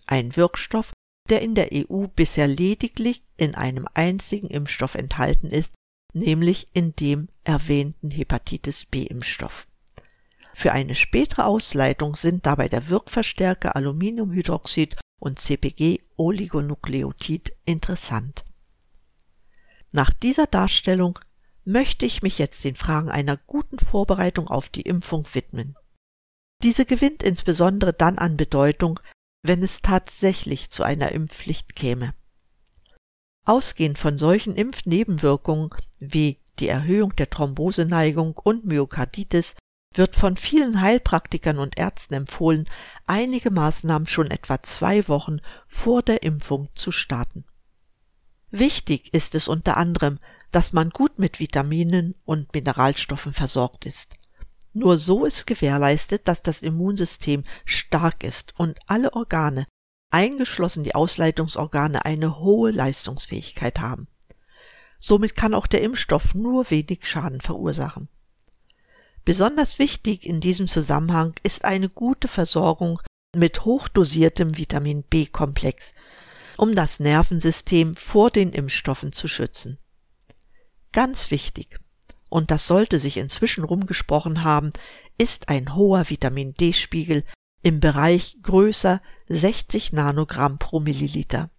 ein 0.07 0.35
Wirkstoff, 0.35 0.93
der 1.29 1.41
in 1.41 1.55
der 1.55 1.69
EU 1.73 2.07
bisher 2.07 2.47
lediglich 2.47 3.23
in 3.37 3.55
einem 3.55 3.87
einzigen 3.93 4.47
Impfstoff 4.47 4.95
enthalten 4.95 5.49
ist, 5.49 5.73
nämlich 6.13 6.69
in 6.73 6.95
dem 6.95 7.29
erwähnten 7.43 8.09
Hepatitis 8.11 8.85
B-Impfstoff. 8.85 9.67
Für 10.53 10.71
eine 10.71 10.95
spätere 10.95 11.45
Ausleitung 11.45 12.15
sind 12.15 12.45
dabei 12.45 12.69
der 12.69 12.87
Wirkverstärker 12.89 13.75
Aluminiumhydroxid 13.75 14.95
und 15.19 15.39
CpG-Oligonukleotid 15.39 17.51
interessant. 17.65 18.45
Nach 19.95 20.09
dieser 20.09 20.45
Darstellung 20.45 21.19
möchte 21.63 22.05
ich 22.05 22.21
mich 22.21 22.37
jetzt 22.37 22.65
den 22.65 22.75
Fragen 22.75 23.09
einer 23.09 23.37
guten 23.37 23.79
Vorbereitung 23.79 24.49
auf 24.49 24.67
die 24.67 24.81
Impfung 24.81 25.25
widmen. 25.31 25.77
Diese 26.63 26.85
gewinnt 26.85 27.23
insbesondere 27.23 27.93
dann 27.93 28.17
an 28.17 28.35
Bedeutung, 28.35 28.99
wenn 29.41 29.63
es 29.63 29.81
tatsächlich 29.81 30.69
zu 30.69 30.83
einer 30.83 31.13
Impfpflicht 31.13 31.77
käme. 31.77 32.13
Ausgehend 33.45 33.97
von 33.97 34.17
solchen 34.17 34.55
Impfnebenwirkungen 34.55 35.69
wie 35.97 36.41
die 36.59 36.67
Erhöhung 36.67 37.15
der 37.15 37.29
Thromboseneigung 37.29 38.35
und 38.35 38.65
Myokarditis 38.65 39.55
wird 39.93 40.17
von 40.17 40.35
vielen 40.35 40.81
Heilpraktikern 40.81 41.57
und 41.57 41.79
Ärzten 41.79 42.15
empfohlen, 42.15 42.67
einige 43.07 43.49
Maßnahmen 43.49 44.09
schon 44.09 44.29
etwa 44.29 44.61
zwei 44.61 45.07
Wochen 45.07 45.39
vor 45.69 46.01
der 46.01 46.21
Impfung 46.23 46.67
zu 46.75 46.91
starten. 46.91 47.45
Wichtig 48.51 49.13
ist 49.13 49.35
es 49.35 49.47
unter 49.47 49.77
anderem, 49.77 50.19
dass 50.51 50.73
man 50.73 50.89
gut 50.89 51.19
mit 51.19 51.39
Vitaminen 51.39 52.15
und 52.25 52.53
Mineralstoffen 52.53 53.33
versorgt 53.33 53.85
ist. 53.85 54.15
Nur 54.73 54.97
so 54.97 55.25
ist 55.25 55.47
gewährleistet, 55.47 56.27
dass 56.27 56.41
das 56.41 56.61
Immunsystem 56.61 57.43
stark 57.65 58.23
ist 58.23 58.53
und 58.57 58.77
alle 58.87 59.13
Organe, 59.13 59.67
eingeschlossen 60.09 60.83
die 60.83 60.95
Ausleitungsorgane, 60.95 62.05
eine 62.05 62.39
hohe 62.39 62.71
Leistungsfähigkeit 62.71 63.79
haben. 63.79 64.07
Somit 64.99 65.35
kann 65.35 65.53
auch 65.53 65.67
der 65.67 65.81
Impfstoff 65.81 66.35
nur 66.35 66.69
wenig 66.71 67.05
Schaden 67.07 67.41
verursachen. 67.41 68.07
Besonders 69.25 69.79
wichtig 69.79 70.25
in 70.25 70.39
diesem 70.39 70.67
Zusammenhang 70.67 71.33
ist 71.43 71.65
eine 71.65 71.89
gute 71.89 72.27
Versorgung 72.27 73.01
mit 73.35 73.65
hochdosiertem 73.65 74.57
Vitamin 74.57 75.03
B-Komplex, 75.03 75.93
um 76.57 76.75
das 76.75 76.99
Nervensystem 76.99 77.95
vor 77.95 78.29
den 78.29 78.51
Impfstoffen 78.51 79.11
zu 79.11 79.27
schützen. 79.27 79.77
Ganz 80.91 81.31
wichtig, 81.31 81.79
und 82.29 82.51
das 82.51 82.67
sollte 82.67 82.99
sich 82.99 83.17
inzwischen 83.17 83.63
rumgesprochen 83.63 84.43
haben, 84.43 84.71
ist 85.17 85.49
ein 85.49 85.75
hoher 85.75 86.09
Vitamin 86.09 86.53
D-Spiegel 86.53 87.23
im 87.61 87.79
Bereich 87.79 88.37
größer 88.41 89.01
60 89.27 89.93
Nanogramm 89.93 90.59
pro 90.59 90.79
Milliliter. 90.79 91.49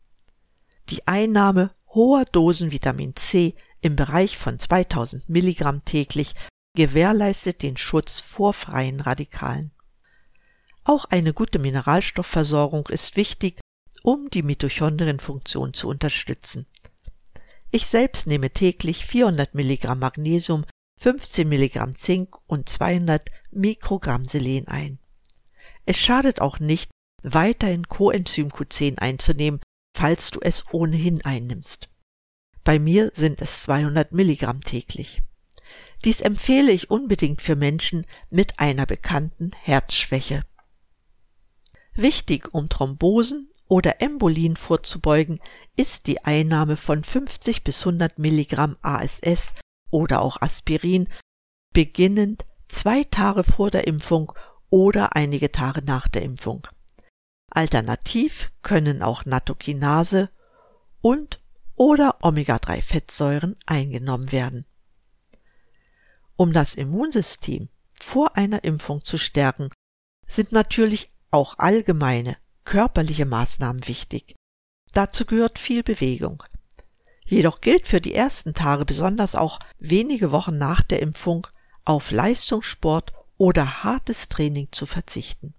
Die 0.88 1.06
Einnahme 1.06 1.74
hoher 1.88 2.24
Dosen 2.24 2.70
Vitamin 2.72 3.16
C 3.16 3.54
im 3.80 3.96
Bereich 3.96 4.36
von 4.36 4.58
2000 4.58 5.28
Milligramm 5.28 5.84
täglich 5.84 6.34
gewährleistet 6.74 7.62
den 7.62 7.76
Schutz 7.76 8.20
vor 8.20 8.52
freien 8.52 9.00
Radikalen. 9.00 9.72
Auch 10.84 11.06
eine 11.06 11.32
gute 11.32 11.58
Mineralstoffversorgung 11.58 12.86
ist 12.88 13.16
wichtig, 13.16 13.60
um 14.06 14.30
die 14.30 14.44
Mitochondrienfunktion 14.44 15.74
zu 15.74 15.88
unterstützen. 15.88 16.66
Ich 17.72 17.88
selbst 17.88 18.28
nehme 18.28 18.50
täglich 18.50 19.04
400 19.04 19.56
Milligramm 19.56 19.98
Magnesium, 19.98 20.64
15 21.00 21.48
Milligramm 21.48 21.96
Zink 21.96 22.36
und 22.46 22.68
200 22.68 23.32
Mikrogramm 23.50 24.24
Selen 24.24 24.68
ein. 24.68 25.00
Es 25.86 25.98
schadet 25.98 26.40
auch 26.40 26.60
nicht, 26.60 26.88
weiterhin 27.24 27.88
Coenzym 27.88 28.50
Q10 28.50 28.98
einzunehmen, 28.98 29.60
falls 29.92 30.30
du 30.30 30.38
es 30.40 30.64
ohnehin 30.72 31.24
einnimmst. 31.24 31.88
Bei 32.62 32.78
mir 32.78 33.10
sind 33.12 33.42
es 33.42 33.62
200 33.62 34.12
Milligramm 34.12 34.60
täglich. 34.60 35.20
Dies 36.04 36.20
empfehle 36.20 36.70
ich 36.70 36.92
unbedingt 36.92 37.42
für 37.42 37.56
Menschen 37.56 38.06
mit 38.30 38.60
einer 38.60 38.86
bekannten 38.86 39.50
Herzschwäche. 39.62 40.44
Wichtig, 41.96 42.54
um 42.54 42.68
Thrombosen 42.68 43.50
oder 43.68 44.00
Embolien 44.00 44.56
vorzubeugen, 44.56 45.40
ist 45.76 46.06
die 46.06 46.24
Einnahme 46.24 46.76
von 46.76 47.04
50 47.04 47.64
bis 47.64 47.80
100 47.86 48.18
Milligramm 48.18 48.76
ASS 48.82 49.54
oder 49.90 50.22
auch 50.22 50.40
Aspirin, 50.40 51.08
beginnend 51.72 52.44
zwei 52.68 53.04
Tage 53.04 53.44
vor 53.44 53.70
der 53.70 53.86
Impfung 53.86 54.32
oder 54.70 55.16
einige 55.16 55.52
Tage 55.52 55.82
nach 55.82 56.08
der 56.08 56.22
Impfung. 56.22 56.66
Alternativ 57.50 58.50
können 58.62 59.02
auch 59.02 59.24
Nattokinase 59.24 60.30
und 61.00 61.40
oder 61.76 62.18
Omega-3-Fettsäuren 62.22 63.56
eingenommen 63.66 64.32
werden. 64.32 64.64
Um 66.36 66.52
das 66.52 66.74
Immunsystem 66.74 67.68
vor 68.00 68.36
einer 68.36 68.64
Impfung 68.64 69.04
zu 69.04 69.18
stärken, 69.18 69.70
sind 70.26 70.52
natürlich 70.52 71.12
auch 71.30 71.58
allgemeine 71.58 72.36
körperliche 72.66 73.24
Maßnahmen 73.24 73.88
wichtig. 73.88 74.36
Dazu 74.92 75.24
gehört 75.24 75.58
viel 75.58 75.82
Bewegung. 75.82 76.42
Jedoch 77.24 77.62
gilt 77.62 77.88
für 77.88 78.00
die 78.00 78.14
ersten 78.14 78.52
Tage, 78.52 78.84
besonders 78.84 79.34
auch 79.34 79.58
wenige 79.78 80.30
Wochen 80.30 80.58
nach 80.58 80.82
der 80.82 81.00
Impfung, 81.00 81.46
auf 81.84 82.10
Leistungssport 82.10 83.12
oder 83.38 83.82
hartes 83.82 84.28
Training 84.28 84.68
zu 84.72 84.84
verzichten. 84.86 85.54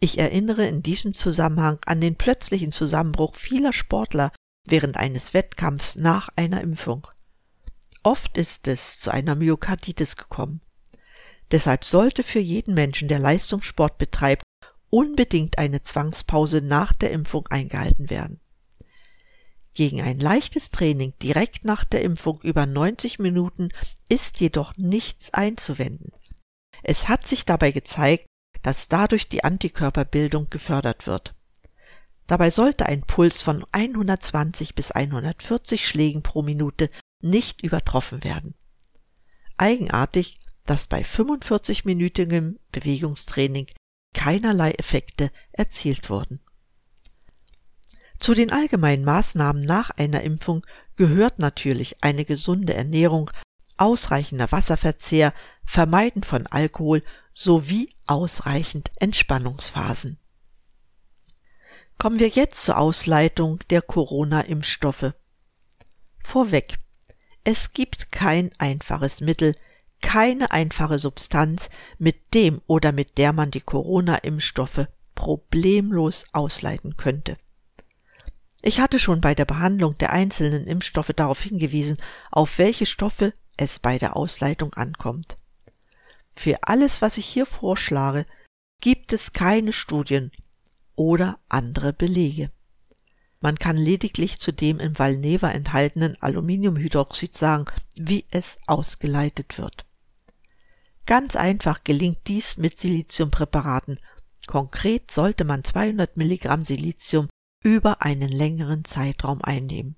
Ich 0.00 0.18
erinnere 0.18 0.66
in 0.66 0.82
diesem 0.82 1.14
Zusammenhang 1.14 1.78
an 1.86 2.00
den 2.00 2.16
plötzlichen 2.16 2.72
Zusammenbruch 2.72 3.36
vieler 3.36 3.72
Sportler 3.72 4.32
während 4.66 4.96
eines 4.96 5.32
Wettkampfs 5.32 5.96
nach 5.96 6.28
einer 6.36 6.60
Impfung. 6.60 7.06
Oft 8.02 8.36
ist 8.36 8.66
es 8.66 8.98
zu 8.98 9.10
einer 9.12 9.36
Myokarditis 9.36 10.16
gekommen. 10.16 10.60
Deshalb 11.52 11.84
sollte 11.84 12.22
für 12.22 12.40
jeden 12.40 12.74
Menschen, 12.74 13.08
der 13.08 13.18
Leistungssport 13.18 13.98
betreibt, 13.98 14.42
unbedingt 14.92 15.56
eine 15.56 15.82
Zwangspause 15.82 16.60
nach 16.60 16.92
der 16.92 17.12
Impfung 17.12 17.46
eingehalten 17.48 18.10
werden. 18.10 18.40
Gegen 19.72 20.02
ein 20.02 20.20
leichtes 20.20 20.70
Training 20.70 21.14
direkt 21.22 21.64
nach 21.64 21.84
der 21.84 22.02
Impfung 22.02 22.42
über 22.42 22.66
90 22.66 23.18
Minuten 23.18 23.70
ist 24.10 24.38
jedoch 24.40 24.76
nichts 24.76 25.32
einzuwenden. 25.32 26.12
Es 26.82 27.08
hat 27.08 27.26
sich 27.26 27.46
dabei 27.46 27.70
gezeigt, 27.70 28.26
dass 28.62 28.88
dadurch 28.88 29.30
die 29.30 29.44
Antikörperbildung 29.44 30.50
gefördert 30.50 31.06
wird. 31.06 31.34
Dabei 32.26 32.50
sollte 32.50 32.84
ein 32.84 33.00
Puls 33.00 33.40
von 33.40 33.64
120 33.72 34.74
bis 34.74 34.90
140 34.90 35.88
Schlägen 35.88 36.22
pro 36.22 36.42
Minute 36.42 36.90
nicht 37.22 37.62
übertroffen 37.62 38.24
werden. 38.24 38.54
Eigenartig, 39.56 40.38
dass 40.66 40.84
bei 40.84 41.00
45-minütigem 41.02 42.58
Bewegungstraining 42.72 43.68
keinerlei 44.14 44.72
Effekte 44.72 45.30
erzielt 45.52 46.10
wurden. 46.10 46.40
Zu 48.18 48.34
den 48.34 48.52
allgemeinen 48.52 49.04
Maßnahmen 49.04 49.64
nach 49.64 49.90
einer 49.90 50.22
Impfung 50.22 50.64
gehört 50.96 51.38
natürlich 51.38 52.04
eine 52.04 52.24
gesunde 52.24 52.74
Ernährung, 52.74 53.30
ausreichender 53.76 54.52
Wasserverzehr, 54.52 55.34
Vermeiden 55.64 56.22
von 56.22 56.46
Alkohol 56.46 57.02
sowie 57.34 57.94
ausreichend 58.06 58.92
Entspannungsphasen. 58.96 60.18
Kommen 61.98 62.18
wir 62.18 62.28
jetzt 62.28 62.64
zur 62.64 62.78
Ausleitung 62.78 63.60
der 63.70 63.82
Corona-Impfstoffe. 63.82 65.14
Vorweg. 66.22 66.78
Es 67.44 67.72
gibt 67.72 68.12
kein 68.12 68.52
einfaches 68.58 69.20
Mittel, 69.20 69.56
keine 70.02 70.50
einfache 70.50 70.98
Substanz, 70.98 71.70
mit 71.98 72.34
dem 72.34 72.60
oder 72.66 72.92
mit 72.92 73.16
der 73.16 73.32
man 73.32 73.50
die 73.50 73.62
Corona-Impfstoffe 73.62 74.86
problemlos 75.14 76.26
ausleiten 76.32 76.96
könnte. 76.96 77.38
Ich 78.60 78.78
hatte 78.78 78.98
schon 78.98 79.20
bei 79.20 79.34
der 79.34 79.44
Behandlung 79.44 79.96
der 79.98 80.12
einzelnen 80.12 80.66
Impfstoffe 80.66 81.12
darauf 81.16 81.40
hingewiesen, 81.40 81.96
auf 82.30 82.58
welche 82.58 82.86
Stoffe 82.86 83.32
es 83.56 83.78
bei 83.78 83.98
der 83.98 84.16
Ausleitung 84.16 84.74
ankommt. 84.74 85.36
Für 86.34 86.58
alles, 86.62 87.02
was 87.02 87.18
ich 87.18 87.26
hier 87.26 87.46
vorschlage, 87.46 88.26
gibt 88.80 89.12
es 89.12 89.32
keine 89.32 89.72
Studien 89.72 90.30
oder 90.94 91.38
andere 91.48 91.92
Belege. 91.92 92.50
Man 93.40 93.58
kann 93.58 93.76
lediglich 93.76 94.38
zu 94.38 94.52
dem 94.52 94.78
im 94.78 94.96
Valneva 94.96 95.50
enthaltenen 95.50 96.16
Aluminiumhydroxid 96.22 97.34
sagen, 97.34 97.66
wie 97.96 98.24
es 98.30 98.58
ausgeleitet 98.66 99.58
wird. 99.58 99.84
Ganz 101.12 101.36
einfach 101.36 101.84
gelingt 101.84 102.26
dies 102.26 102.56
mit 102.56 102.80
Siliziumpräparaten. 102.80 104.00
Konkret 104.46 105.10
sollte 105.10 105.44
man 105.44 105.62
200 105.62 106.16
Milligramm 106.16 106.64
Silizium 106.64 107.28
über 107.62 108.00
einen 108.00 108.30
längeren 108.30 108.86
Zeitraum 108.86 109.42
einnehmen. 109.42 109.96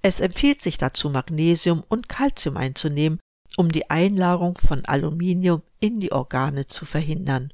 Es 0.00 0.20
empfiehlt 0.20 0.62
sich 0.62 0.78
dazu 0.78 1.10
Magnesium 1.10 1.84
und 1.86 2.08
Calcium 2.08 2.56
einzunehmen, 2.56 3.20
um 3.58 3.70
die 3.70 3.90
Einlagerung 3.90 4.56
von 4.56 4.82
Aluminium 4.86 5.60
in 5.78 6.00
die 6.00 6.12
Organe 6.12 6.68
zu 6.68 6.86
verhindern. 6.86 7.52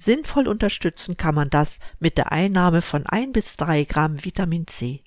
Sinnvoll 0.00 0.48
unterstützen 0.48 1.16
kann 1.16 1.36
man 1.36 1.48
das 1.48 1.78
mit 2.00 2.18
der 2.18 2.32
Einnahme 2.32 2.82
von 2.82 3.06
ein 3.06 3.30
bis 3.30 3.56
drei 3.56 3.84
Gramm 3.84 4.24
Vitamin 4.24 4.66
C. 4.66 5.04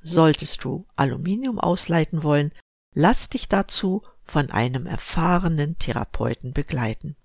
Solltest 0.00 0.64
du 0.64 0.86
Aluminium 0.96 1.58
ausleiten 1.58 2.22
wollen, 2.22 2.52
lass 2.94 3.28
dich 3.28 3.46
dazu 3.46 4.02
von 4.26 4.50
einem 4.50 4.86
erfahrenen 4.86 5.78
Therapeuten 5.78 6.52
begleiten. 6.52 7.16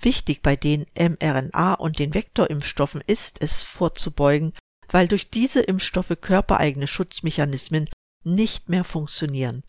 Wichtig 0.00 0.42
bei 0.42 0.54
den 0.54 0.86
mRNA 0.96 1.74
und 1.74 1.98
den 1.98 2.14
Vektorimpfstoffen 2.14 3.02
ist 3.06 3.42
es 3.42 3.62
vorzubeugen, 3.62 4.52
weil 4.88 5.08
durch 5.08 5.30
diese 5.30 5.60
Impfstoffe 5.60 6.16
körpereigene 6.20 6.86
Schutzmechanismen 6.86 7.88
nicht 8.24 8.68
mehr 8.68 8.84
funktionieren. 8.84 9.64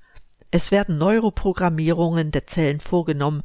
Es 0.51 0.71
werden 0.71 0.97
Neuroprogrammierungen 0.97 2.31
der 2.31 2.47
Zellen 2.47 2.79
vorgenommen, 2.79 3.43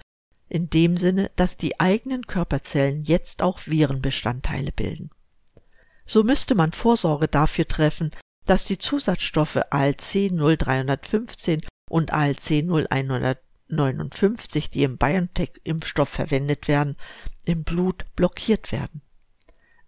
in 0.49 0.71
dem 0.71 0.97
Sinne, 0.97 1.31
dass 1.37 1.57
die 1.57 1.81
eigenen 1.81 2.27
Körperzellen 2.27 3.03
jetzt 3.03 3.43
auch 3.43 3.61
Virenbestandteile 3.67 4.73
bilden. 4.73 5.11
So 6.07 6.23
müsste 6.23 6.55
man 6.55 6.73
Vorsorge 6.73 7.29
dafür 7.29 7.67
treffen, 7.67 8.11
dass 8.47 8.65
die 8.65 8.79
Zusatzstoffe 8.79 9.61
ALC 9.71 10.31
0315 10.31 11.63
und 11.89 12.13
ALC 12.13 12.51
0100 12.63 13.39
59, 13.69 14.71
die 14.71 14.83
im 14.83 14.99
BioNTech-Impfstoff 14.99 16.09
verwendet 16.09 16.69
werden, 16.69 16.97
im 17.45 17.65
Blut 17.65 18.05
blockiert 18.17 18.73
werden. 18.73 19.03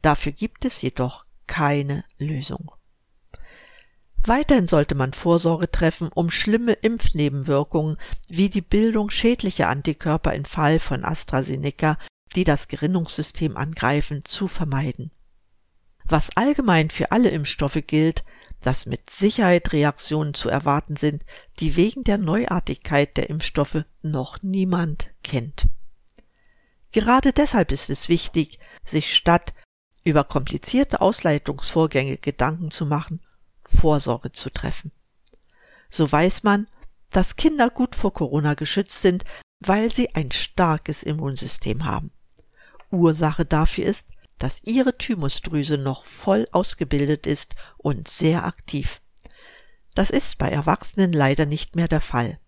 Dafür 0.03 0.33
gibt 0.33 0.65
es 0.65 0.83
jedoch 0.83 1.25
keine 1.47 2.05
Lösung. 2.19 2.73
Weiterhin 4.25 4.67
sollte 4.67 4.97
man 4.97 5.13
Vorsorge 5.13 5.71
treffen, 5.71 6.11
um 6.13 6.31
schlimme 6.31 6.73
Impfnebenwirkungen 6.73 7.97
wie 8.29 8.49
die 8.49 8.61
Bildung 8.61 9.11
schädlicher 9.11 9.69
Antikörper 9.69 10.35
im 10.35 10.45
Fall 10.45 10.81
von 10.81 11.05
AstraZeneca, 11.05 11.99
die 12.35 12.43
das 12.43 12.67
Gerinnungssystem 12.67 13.57
angreifen, 13.57 14.25
zu 14.25 14.49
vermeiden. 14.49 15.13
Was 16.05 16.37
allgemein 16.37 16.91
für 16.91 17.13
alle 17.13 17.31
Impfstoffe 17.31 17.83
gilt, 17.87 18.25
dass 18.61 18.87
mit 18.87 19.11
Sicherheit 19.11 19.73
Reaktionen 19.73 20.35
zu 20.35 20.49
erwarten 20.49 20.97
sind, 20.97 21.25
die 21.61 21.77
wegen 21.77 22.05
der 22.05 22.19
Neuartigkeit 22.19 23.17
der 23.17 23.31
Impfstoffe 23.31 23.85
noch 24.03 24.43
niemand 24.43 25.11
kennt. 25.23 25.69
Gerade 26.93 27.33
deshalb 27.33 27.73
ist 27.73 27.91
es 27.91 28.09
wichtig, 28.09 28.59
sich 28.85 29.15
statt 29.15 29.55
über 30.03 30.25
komplizierte 30.25 31.01
Ausleitungsvorgänge 31.01 32.17
Gedanken 32.17 32.71
zu 32.71 32.87
machen, 32.87 33.21
Vorsorge 33.65 34.33
zu 34.33 34.51
treffen. 34.51 34.93
So 35.91 36.11
weiß 36.11 36.43
man, 36.43 36.69
dass 37.11 37.37
Kinder 37.37 37.71
gut 37.71 37.95
vor 37.95 38.13
Corona 38.13 38.55
geschützt 38.55 39.01
sind, 39.01 39.25
weil 39.61 39.93
sie 39.93 40.15
ein 40.15 40.33
starkes 40.33 41.03
Immunsystem 41.03 41.85
haben. 41.85 42.13
Ursache 42.91 43.45
dafür 43.45 43.87
ist, 43.87 44.09
dass 44.39 44.63
ihre 44.65 44.97
Thymusdrüse 44.97 45.79
noch 45.79 46.05
voll 46.05 46.47
ausgebildet 46.53 47.27
ist 47.27 47.55
und 47.79 48.09
sehr 48.09 48.45
aktiv. 48.45 49.01
Das 49.95 50.11
ist 50.11 50.39
bei 50.39 50.51
Erwachsenen 50.51 51.13
leider 51.13 51.47
nicht 51.47 51.75
mehr 51.75 51.89
der 51.89 52.03
Fall. 52.03 52.39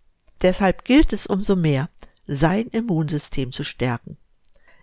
Deshalb 0.43 0.85
gilt 0.85 1.13
es 1.13 1.27
umso 1.27 1.57
mehr, 1.57 1.89
sein 2.27 2.69
Immunsystem 2.69 3.53
zu 3.53 3.65
stärken. 3.65 4.19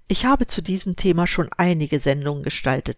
Ich 0.07 0.25
habe 0.25 0.47
zu 0.47 0.61
diesem 0.61 0.95
Thema 0.95 1.27
schon 1.27 1.49
einige 1.57 1.99
Sendungen 1.99 2.43
gestaltet. 2.43 2.97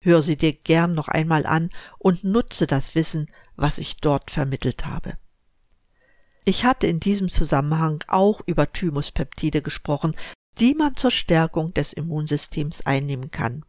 Hör 0.00 0.22
sie 0.22 0.36
dir 0.36 0.52
gern 0.52 0.94
noch 0.94 1.08
einmal 1.08 1.44
an 1.46 1.70
und 1.98 2.24
nutze 2.24 2.66
das 2.66 2.94
Wissen, 2.94 3.30
was 3.56 3.78
ich 3.78 3.96
dort 3.96 4.30
vermittelt 4.30 4.86
habe. 4.86 5.18
Ich 6.44 6.64
hatte 6.64 6.86
in 6.86 7.00
diesem 7.00 7.28
Zusammenhang 7.28 8.02
auch 8.08 8.40
über 8.46 8.72
Thymuspeptide 8.72 9.60
gesprochen, 9.60 10.16
die 10.60 10.74
man 10.74 10.96
zur 10.96 11.10
Stärkung 11.10 11.72
des 11.74 11.92
Immunsystems 11.92 12.84
einnehmen 12.84 13.30
kann. 13.30 13.64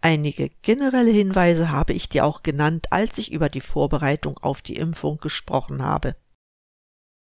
Einige 0.00 0.48
generelle 0.62 1.10
Hinweise 1.10 1.70
habe 1.70 1.92
ich 1.92 2.08
dir 2.08 2.24
auch 2.24 2.42
genannt, 2.42 2.88
als 2.90 3.18
ich 3.18 3.30
über 3.30 3.48
die 3.48 3.60
Vorbereitung 3.60 4.38
auf 4.38 4.62
die 4.62 4.76
Impfung 4.76 5.18
gesprochen 5.18 5.82
habe. 5.82 6.16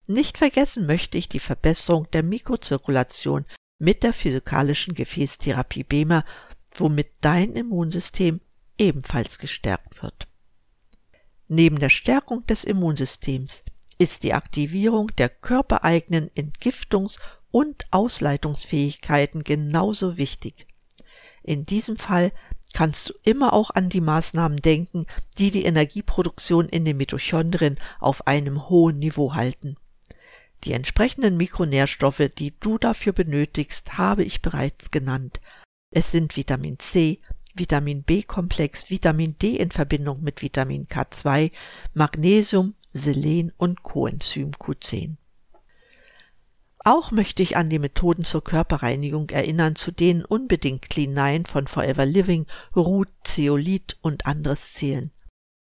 Nicht 0.06 0.38
vergessen 0.38 0.86
möchte 0.86 1.18
ich 1.18 1.28
die 1.28 1.40
Verbesserung 1.40 2.08
der 2.12 2.22
Mikrozirkulation 2.22 3.46
mit 3.78 4.02
der 4.02 4.12
physikalischen 4.12 4.94
Gefäßtherapie 4.94 5.84
BEMA, 5.84 6.24
womit 6.74 7.08
dein 7.20 7.54
Immunsystem 7.54 8.40
ebenfalls 8.78 9.38
gestärkt 9.38 10.02
wird. 10.02 10.28
Neben 11.48 11.78
der 11.78 11.88
Stärkung 11.88 12.46
des 12.46 12.64
Immunsystems 12.64 13.64
ist 13.98 14.22
die 14.22 14.34
Aktivierung 14.34 15.14
der 15.16 15.28
körpereigenen 15.28 16.30
Entgiftungs- 16.30 17.18
und 17.50 17.86
Ausleitungsfähigkeiten 17.90 19.44
genauso 19.44 20.16
wichtig. 20.16 20.66
In 21.42 21.66
diesem 21.66 21.96
Fall 21.96 22.32
kannst 22.74 23.08
du 23.08 23.14
immer 23.24 23.52
auch 23.52 23.70
an 23.70 23.88
die 23.88 24.00
Maßnahmen 24.00 24.58
denken, 24.58 25.06
die 25.38 25.50
die 25.50 25.64
Energieproduktion 25.64 26.68
in 26.68 26.84
den 26.84 26.96
Mitochondrien 26.96 27.76
auf 28.00 28.26
einem 28.26 28.68
hohen 28.68 28.98
Niveau 28.98 29.34
halten. 29.34 29.76
Die 30.64 30.72
entsprechenden 30.72 31.36
Mikronährstoffe, 31.36 32.30
die 32.36 32.54
du 32.60 32.78
dafür 32.78 33.12
benötigst, 33.12 33.96
habe 33.96 34.24
ich 34.24 34.42
bereits 34.42 34.90
genannt. 34.90 35.40
Es 35.90 36.10
sind 36.10 36.36
Vitamin 36.36 36.78
C, 36.78 37.20
Vitamin 37.54 38.02
B-Komplex, 38.02 38.90
Vitamin 38.90 39.36
D 39.38 39.56
in 39.56 39.70
Verbindung 39.70 40.22
mit 40.22 40.42
Vitamin 40.42 40.86
K2, 40.86 41.52
Magnesium, 41.94 42.74
Selen 42.92 43.52
und 43.56 43.82
Coenzym 43.82 44.50
Q10. 44.50 45.16
Auch 46.90 47.10
möchte 47.10 47.42
ich 47.42 47.58
an 47.58 47.68
die 47.68 47.78
Methoden 47.78 48.24
zur 48.24 48.42
Körperreinigung 48.42 49.28
erinnern, 49.28 49.76
zu 49.76 49.92
denen 49.92 50.24
unbedingt 50.24 50.86
Clean9 50.86 51.46
von 51.46 51.66
Forever 51.66 52.06
Living, 52.06 52.46
Root, 52.74 53.10
Zeolit 53.24 53.98
und 54.00 54.24
anderes 54.24 54.72
zählen. 54.72 55.10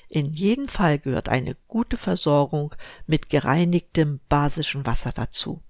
In 0.08 0.32
jedem 0.32 0.68
Fall 0.68 1.00
gehört 1.00 1.28
eine 1.28 1.56
gute 1.66 1.96
Versorgung 1.96 2.72
mit 3.08 3.30
gereinigtem 3.30 4.20
basischen 4.28 4.86
Wasser 4.86 5.10
dazu. 5.10 5.60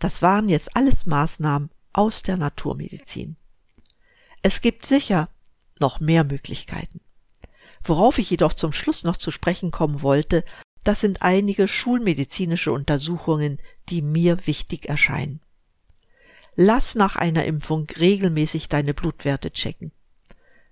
Das 0.00 0.20
waren 0.20 0.50
jetzt 0.50 0.76
alles 0.76 1.06
Maßnahmen 1.06 1.70
aus 1.94 2.22
der 2.22 2.36
Naturmedizin. 2.36 3.36
Es 4.42 4.60
gibt 4.60 4.84
sicher 4.84 5.30
noch 5.80 5.98
mehr 6.00 6.24
Möglichkeiten. 6.24 7.00
Worauf 7.82 8.18
ich 8.18 8.28
jedoch 8.28 8.52
zum 8.52 8.74
Schluss 8.74 9.02
noch 9.02 9.16
zu 9.16 9.30
sprechen 9.30 9.70
kommen 9.70 10.02
wollte, 10.02 10.44
das 10.84 11.00
sind 11.00 11.22
einige 11.22 11.66
schulmedizinische 11.66 12.70
Untersuchungen, 12.70 13.58
die 13.88 14.02
mir 14.02 14.46
wichtig 14.46 14.88
erscheinen. 14.88 15.40
Lass 16.56 16.94
nach 16.94 17.16
einer 17.16 17.44
Impfung 17.44 17.86
regelmäßig 17.98 18.68
deine 18.68 18.94
Blutwerte 18.94 19.50
checken. 19.50 19.92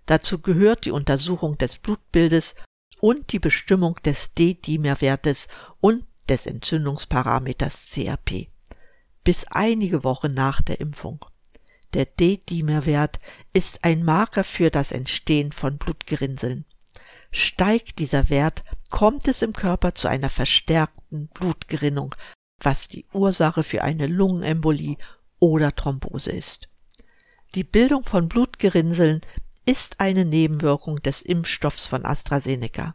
Dazu 0.07 0.40
gehört 0.40 0.85
die 0.85 0.90
Untersuchung 0.90 1.59
des 1.59 1.79
Blutbildes 1.79 2.55
und 3.01 3.33
die 3.33 3.38
Bestimmung 3.38 3.96
des 4.05 4.35
D-Dimerwertes 4.35 5.48
und 5.81 6.05
des 6.29 6.46
Entzündungsparameters 6.46 7.90
CRP. 7.90 8.48
Bis 9.25 9.44
einige 9.51 10.05
Wochen 10.05 10.35
nach 10.35 10.62
der 10.62 10.81
Impfung. 10.81 11.25
der 11.94 12.07
D-Dimer-Wert, 12.07 13.20
ist 13.53 13.85
ein 13.85 14.03
Marker 14.03 14.44
für 14.44 14.70
das 14.70 14.92
Entstehen 14.92 15.53
von 15.53 15.77
Blutgerinnseln. 15.77 16.64
Steigt 17.31 17.98
dieser 17.98 18.31
Wert, 18.31 18.64
kommt 18.90 19.29
es 19.29 19.42
im 19.42 19.53
Körper 19.53 19.94
zu 19.94 20.09
einer 20.09 20.31
verstärkten 20.31 21.29
Blutgerinnung, 21.29 22.14
was 22.64 22.88
die 22.88 23.05
Ursache 23.12 23.62
für 23.62 23.83
eine 23.83 24.07
Lungenembolie 24.07 24.96
oder 25.38 25.75
Thrombose 25.75 26.31
ist. 26.31 26.68
Die 27.55 27.64
Bildung 27.64 28.05
von 28.05 28.29
Blutgerinnseln 28.29 29.20
ist 29.66 30.01
eine 30.01 30.25
Nebenwirkung 30.25 31.03
des 31.03 31.22
Impfstoffs 31.22 31.87
von 31.87 32.05
AstraZeneca. 32.05 32.94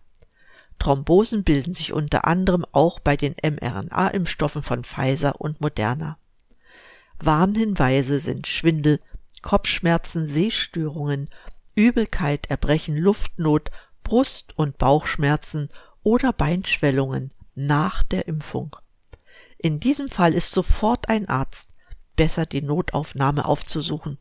Thrombosen 0.80 1.44
bilden 1.44 1.74
sich 1.74 1.94
unter 1.94 2.26
anderem 2.26 2.66
auch 2.72 3.00
bei 3.00 3.18
den 3.18 3.36
mRNA-Impfstoffen 3.42 4.62
von 4.62 4.84
Pfizer 4.84 5.40
und 5.40 5.62
Moderna. 5.62 6.18
Warnhinweise 7.20 8.20
sind 8.20 8.48
Schwindel, 8.48 9.00
Kopfschmerzen, 9.42 10.28
Sehstörungen, 10.28 11.30
Übelkeit, 11.76 12.50
Erbrechen, 12.50 12.96
Luftnot, 12.98 13.72
Brust- 14.04 14.58
und 14.58 14.78
Bauchschmerzen 14.78 15.70
oder 16.04 16.32
Beinschwellungen 16.32 17.34
nach 17.56 18.04
der 18.04 18.28
Impfung. 18.28 18.76
In 19.58 19.80
diesem 19.80 20.10
Fall 20.10 20.34
ist 20.34 20.52
sofort 20.52 21.10
ein 21.10 21.28
Arzt 21.28 21.70
besser 22.16 22.46
die 22.46 22.62
Notaufnahme 22.62 23.46
aufzusuchen. 23.46 24.18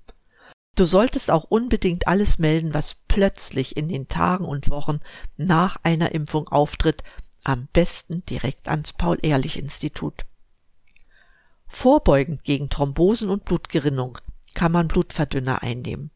Du 0.77 0.85
solltest 0.85 1.31
auch 1.31 1.45
unbedingt 1.45 2.07
alles 2.07 2.39
melden, 2.39 2.75
was 2.75 2.95
plötzlich 3.09 3.77
in 3.77 3.89
den 3.89 4.09
Tagen 4.09 4.45
und 4.45 4.71
Wochen 4.71 5.01
nach 5.37 5.79
einer 5.83 6.13
Impfung 6.13 6.49
auftritt, 6.49 7.03
am 7.45 7.67
besten 7.73 8.25
direkt 8.27 8.69
ans 8.69 8.93
Paul-Ehrlich-Institut. 8.93 10.27
Vorbeugend 11.67 12.45
gegen 12.45 12.69
Thrombosen 12.69 13.31
und 13.31 13.45
Blutgerinnung 13.45 14.19
kann 14.55 14.73
man 14.73 14.89
Blutverdünner 14.89 15.63
einnehmen. 15.63 16.11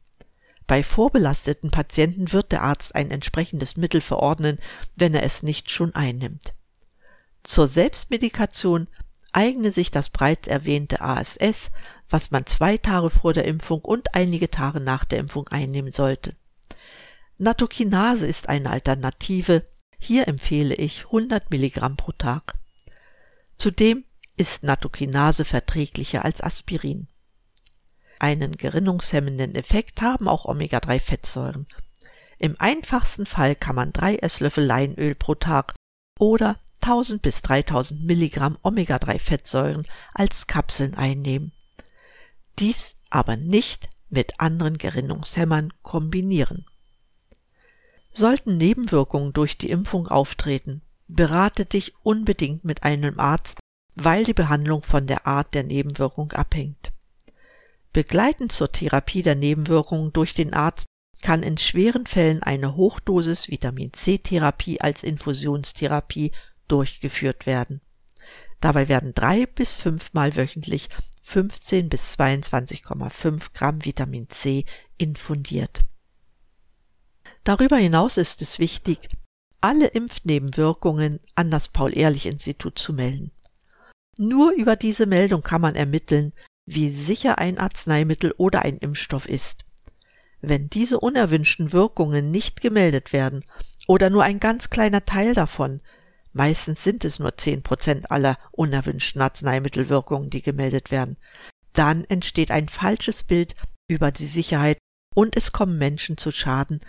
Bei 0.66 0.82
vorbelasteten 0.82 1.70
Patienten 1.70 2.32
wird 2.32 2.52
der 2.52 2.62
Arzt 2.62 2.94
ein 2.94 3.10
entsprechendes 3.10 3.76
Mittel 3.76 4.00
verordnen, 4.00 4.58
wenn 4.94 5.14
er 5.14 5.24
es 5.24 5.42
nicht 5.42 5.70
schon 5.70 5.94
einnimmt. 5.94 6.52
Zur 7.42 7.66
Selbstmedikation 7.66 8.86
eigne 9.32 9.72
sich 9.72 9.90
das 9.90 10.10
bereits 10.10 10.48
erwähnte 10.48 11.00
ASS, 11.00 11.70
was 12.08 12.30
man 12.30 12.46
zwei 12.46 12.76
Tage 12.76 13.10
vor 13.10 13.32
der 13.32 13.44
Impfung 13.44 13.80
und 13.80 14.14
einige 14.14 14.50
Tage 14.50 14.80
nach 14.80 15.04
der 15.04 15.18
Impfung 15.18 15.48
einnehmen 15.48 15.92
sollte. 15.92 16.34
Nattokinase 17.38 18.26
ist 18.26 18.48
eine 18.48 18.70
Alternative. 18.70 19.66
Hier 19.98 20.28
empfehle 20.28 20.74
ich 20.74 21.06
100 21.06 21.50
Milligramm 21.50 21.96
pro 21.96 22.12
Tag. 22.12 22.54
Zudem 23.56 24.04
ist 24.36 24.62
Nattokinase 24.62 25.44
verträglicher 25.44 26.24
als 26.24 26.42
Aspirin. 26.42 27.08
Einen 28.18 28.56
gerinnungshemmenden 28.56 29.54
Effekt 29.54 30.02
haben 30.02 30.28
auch 30.28 30.44
Omega-3-Fettsäuren. 30.44 31.66
Im 32.38 32.56
einfachsten 32.58 33.26
Fall 33.26 33.54
kann 33.54 33.76
man 33.76 33.92
drei 33.92 34.16
Esslöffel 34.16 34.64
Leinöl 34.64 35.14
pro 35.14 35.34
Tag 35.34 35.74
oder 36.18 36.58
1000 36.82 37.22
bis 37.22 37.42
3000 37.42 38.04
Milligramm 38.04 38.58
Omega-3-Fettsäuren 38.62 39.86
als 40.14 40.46
Kapseln 40.46 40.94
einnehmen. 40.94 41.52
Dies 42.58 42.96
aber 43.10 43.36
nicht 43.36 43.88
mit 44.08 44.40
anderen 44.40 44.78
Gerinnungshemmern 44.78 45.72
kombinieren. 45.82 46.66
Sollten 48.12 48.56
Nebenwirkungen 48.56 49.32
durch 49.32 49.56
die 49.56 49.70
Impfung 49.70 50.08
auftreten, 50.08 50.82
berate 51.06 51.64
dich 51.64 51.94
unbedingt 52.02 52.64
mit 52.64 52.82
einem 52.82 53.18
Arzt, 53.20 53.58
weil 53.94 54.24
die 54.24 54.34
Behandlung 54.34 54.82
von 54.82 55.06
der 55.06 55.26
Art 55.26 55.54
der 55.54 55.62
Nebenwirkung 55.62 56.32
abhängt. 56.32 56.92
Begleitend 57.92 58.52
zur 58.52 58.70
Therapie 58.70 59.22
der 59.22 59.34
Nebenwirkungen 59.34 60.12
durch 60.12 60.34
den 60.34 60.54
Arzt 60.54 60.86
kann 61.22 61.42
in 61.42 61.58
schweren 61.58 62.06
Fällen 62.06 62.42
eine 62.42 62.76
Hochdosis 62.76 63.48
Vitamin 63.48 63.92
C 63.92 64.18
Therapie 64.18 64.80
als 64.80 65.02
Infusionstherapie 65.02 66.32
durchgeführt 66.70 67.46
werden. 67.46 67.80
Dabei 68.60 68.88
werden 68.88 69.14
drei 69.14 69.46
bis 69.46 69.72
fünfmal 69.72 70.36
wöchentlich 70.36 70.88
15 71.22 71.88
bis 71.88 72.18
22,5 72.18 73.52
Gramm 73.54 73.84
Vitamin 73.84 74.28
C 74.28 74.64
infundiert. 74.98 75.82
Darüber 77.44 77.76
hinaus 77.76 78.16
ist 78.16 78.42
es 78.42 78.58
wichtig, 78.58 79.08
alle 79.60 79.86
Impfnebenwirkungen 79.88 81.20
an 81.34 81.50
das 81.50 81.68
Paul-Ehrlich-Institut 81.68 82.78
zu 82.78 82.92
melden. 82.92 83.30
Nur 84.18 84.52
über 84.52 84.76
diese 84.76 85.06
Meldung 85.06 85.42
kann 85.42 85.60
man 85.60 85.74
ermitteln, 85.74 86.32
wie 86.66 86.90
sicher 86.90 87.38
ein 87.38 87.58
Arzneimittel 87.58 88.34
oder 88.36 88.62
ein 88.62 88.76
Impfstoff 88.76 89.28
ist. 89.28 89.64
Wenn 90.42 90.68
diese 90.68 91.00
unerwünschten 91.00 91.72
Wirkungen 91.72 92.30
nicht 92.30 92.60
gemeldet 92.60 93.12
werden 93.12 93.44
oder 93.86 94.10
nur 94.10 94.24
ein 94.24 94.40
ganz 94.40 94.70
kleiner 94.70 95.04
Teil 95.04 95.34
davon, 95.34 95.80
Meistens 96.32 96.84
sind 96.84 97.04
es 97.04 97.18
nur 97.18 97.36
zehn 97.36 97.62
Prozent 97.62 98.10
aller 98.10 98.38
unerwünschten 98.52 99.20
Arzneimittelwirkungen, 99.20 100.30
die 100.30 100.42
gemeldet 100.42 100.90
werden. 100.90 101.16
Dann 101.72 102.04
entsteht 102.04 102.50
ein 102.50 102.68
falsches 102.68 103.24
Bild 103.24 103.56
über 103.88 104.12
die 104.12 104.26
Sicherheit 104.26 104.78
und 105.14 105.36
es 105.36 105.52
kommen 105.52 105.78
Menschen 105.78 106.16
zu 106.16 106.30
Schaden, 106.30 106.80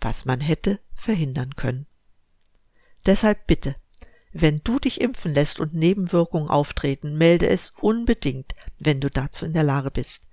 was 0.00 0.24
man 0.24 0.40
hätte 0.40 0.80
verhindern 0.94 1.54
können. 1.56 1.86
Deshalb 3.04 3.46
bitte, 3.46 3.76
wenn 4.32 4.60
du 4.64 4.78
dich 4.78 5.00
impfen 5.00 5.34
lässt 5.34 5.60
und 5.60 5.74
Nebenwirkungen 5.74 6.48
auftreten, 6.48 7.16
melde 7.16 7.48
es 7.48 7.72
unbedingt, 7.80 8.54
wenn 8.78 9.00
du 9.00 9.10
dazu 9.10 9.44
in 9.44 9.52
der 9.52 9.64
Lage 9.64 9.90
bist. 9.90 10.26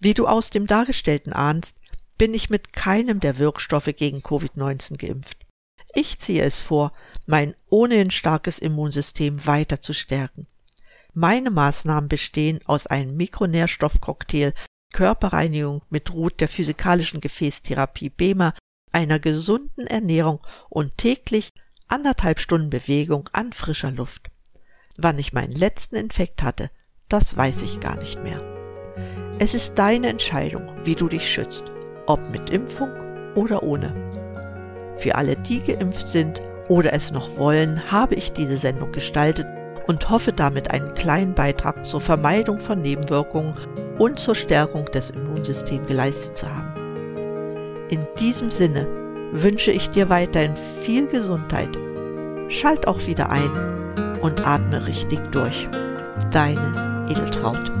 Wie 0.00 0.14
du 0.14 0.26
aus 0.26 0.50
dem 0.50 0.66
Dargestellten 0.66 1.32
ahnst, 1.32 1.76
bin 2.18 2.34
ich 2.34 2.50
mit 2.50 2.72
keinem 2.72 3.20
der 3.20 3.38
Wirkstoffe 3.38 3.90
gegen 3.96 4.18
Covid-19 4.18 4.96
geimpft. 4.96 5.46
Ich 5.94 6.18
ziehe 6.18 6.42
es 6.42 6.60
vor, 6.60 6.92
mein 7.26 7.54
ohnehin 7.68 8.10
starkes 8.10 8.58
Immunsystem 8.58 9.46
weiter 9.46 9.80
zu 9.80 9.92
stärken. 9.92 10.46
Meine 11.14 11.50
Maßnahmen 11.50 12.08
bestehen 12.08 12.60
aus 12.64 12.86
einem 12.86 13.16
Mikronährstoffcocktail, 13.16 14.54
Körperreinigung 14.92 15.82
mit 15.90 16.12
Ruth 16.12 16.40
der 16.40 16.48
physikalischen 16.48 17.20
Gefäßtherapie 17.20 18.10
BEMA, 18.10 18.54
einer 18.92 19.18
gesunden 19.18 19.86
Ernährung 19.86 20.40
und 20.68 20.98
täglich 20.98 21.50
anderthalb 21.88 22.40
Stunden 22.40 22.70
Bewegung 22.70 23.28
an 23.32 23.52
frischer 23.52 23.90
Luft. 23.90 24.30
Wann 24.96 25.18
ich 25.18 25.32
meinen 25.32 25.54
letzten 25.54 25.96
Infekt 25.96 26.42
hatte, 26.42 26.70
das 27.08 27.36
weiß 27.36 27.62
ich 27.62 27.80
gar 27.80 27.96
nicht 27.96 28.22
mehr. 28.22 28.40
Es 29.38 29.54
ist 29.54 29.74
deine 29.74 30.08
Entscheidung, 30.08 30.70
wie 30.84 30.94
du 30.94 31.08
dich 31.08 31.30
schützt, 31.30 31.64
ob 32.06 32.30
mit 32.30 32.50
Impfung 32.50 32.90
oder 33.34 33.62
ohne. 33.62 34.10
Für 34.98 35.14
alle, 35.14 35.36
die 35.36 35.60
geimpft 35.60 36.08
sind 36.08 36.40
oder 36.68 36.92
es 36.92 37.12
noch 37.12 37.36
wollen, 37.36 37.90
habe 37.90 38.14
ich 38.14 38.32
diese 38.32 38.56
Sendung 38.56 38.92
gestaltet 38.92 39.46
und 39.86 40.08
hoffe 40.10 40.32
damit 40.32 40.70
einen 40.70 40.94
kleinen 40.94 41.34
Beitrag 41.34 41.84
zur 41.84 42.00
Vermeidung 42.00 42.60
von 42.60 42.80
Nebenwirkungen 42.80 43.54
und 43.98 44.18
zur 44.18 44.34
Stärkung 44.34 44.86
des 44.86 45.10
Immunsystems 45.10 45.86
geleistet 45.86 46.38
zu 46.38 46.48
haben. 46.48 46.72
In 47.88 48.06
diesem 48.18 48.50
Sinne 48.50 48.86
wünsche 49.32 49.72
ich 49.72 49.90
dir 49.90 50.08
weiterhin 50.08 50.54
viel 50.82 51.06
Gesundheit. 51.08 51.70
Schalt 52.48 52.86
auch 52.86 53.06
wieder 53.06 53.30
ein 53.30 53.50
und 54.20 54.46
atme 54.46 54.86
richtig 54.86 55.20
durch. 55.30 55.68
Deine 56.30 57.06
Edeltraut. 57.10 57.72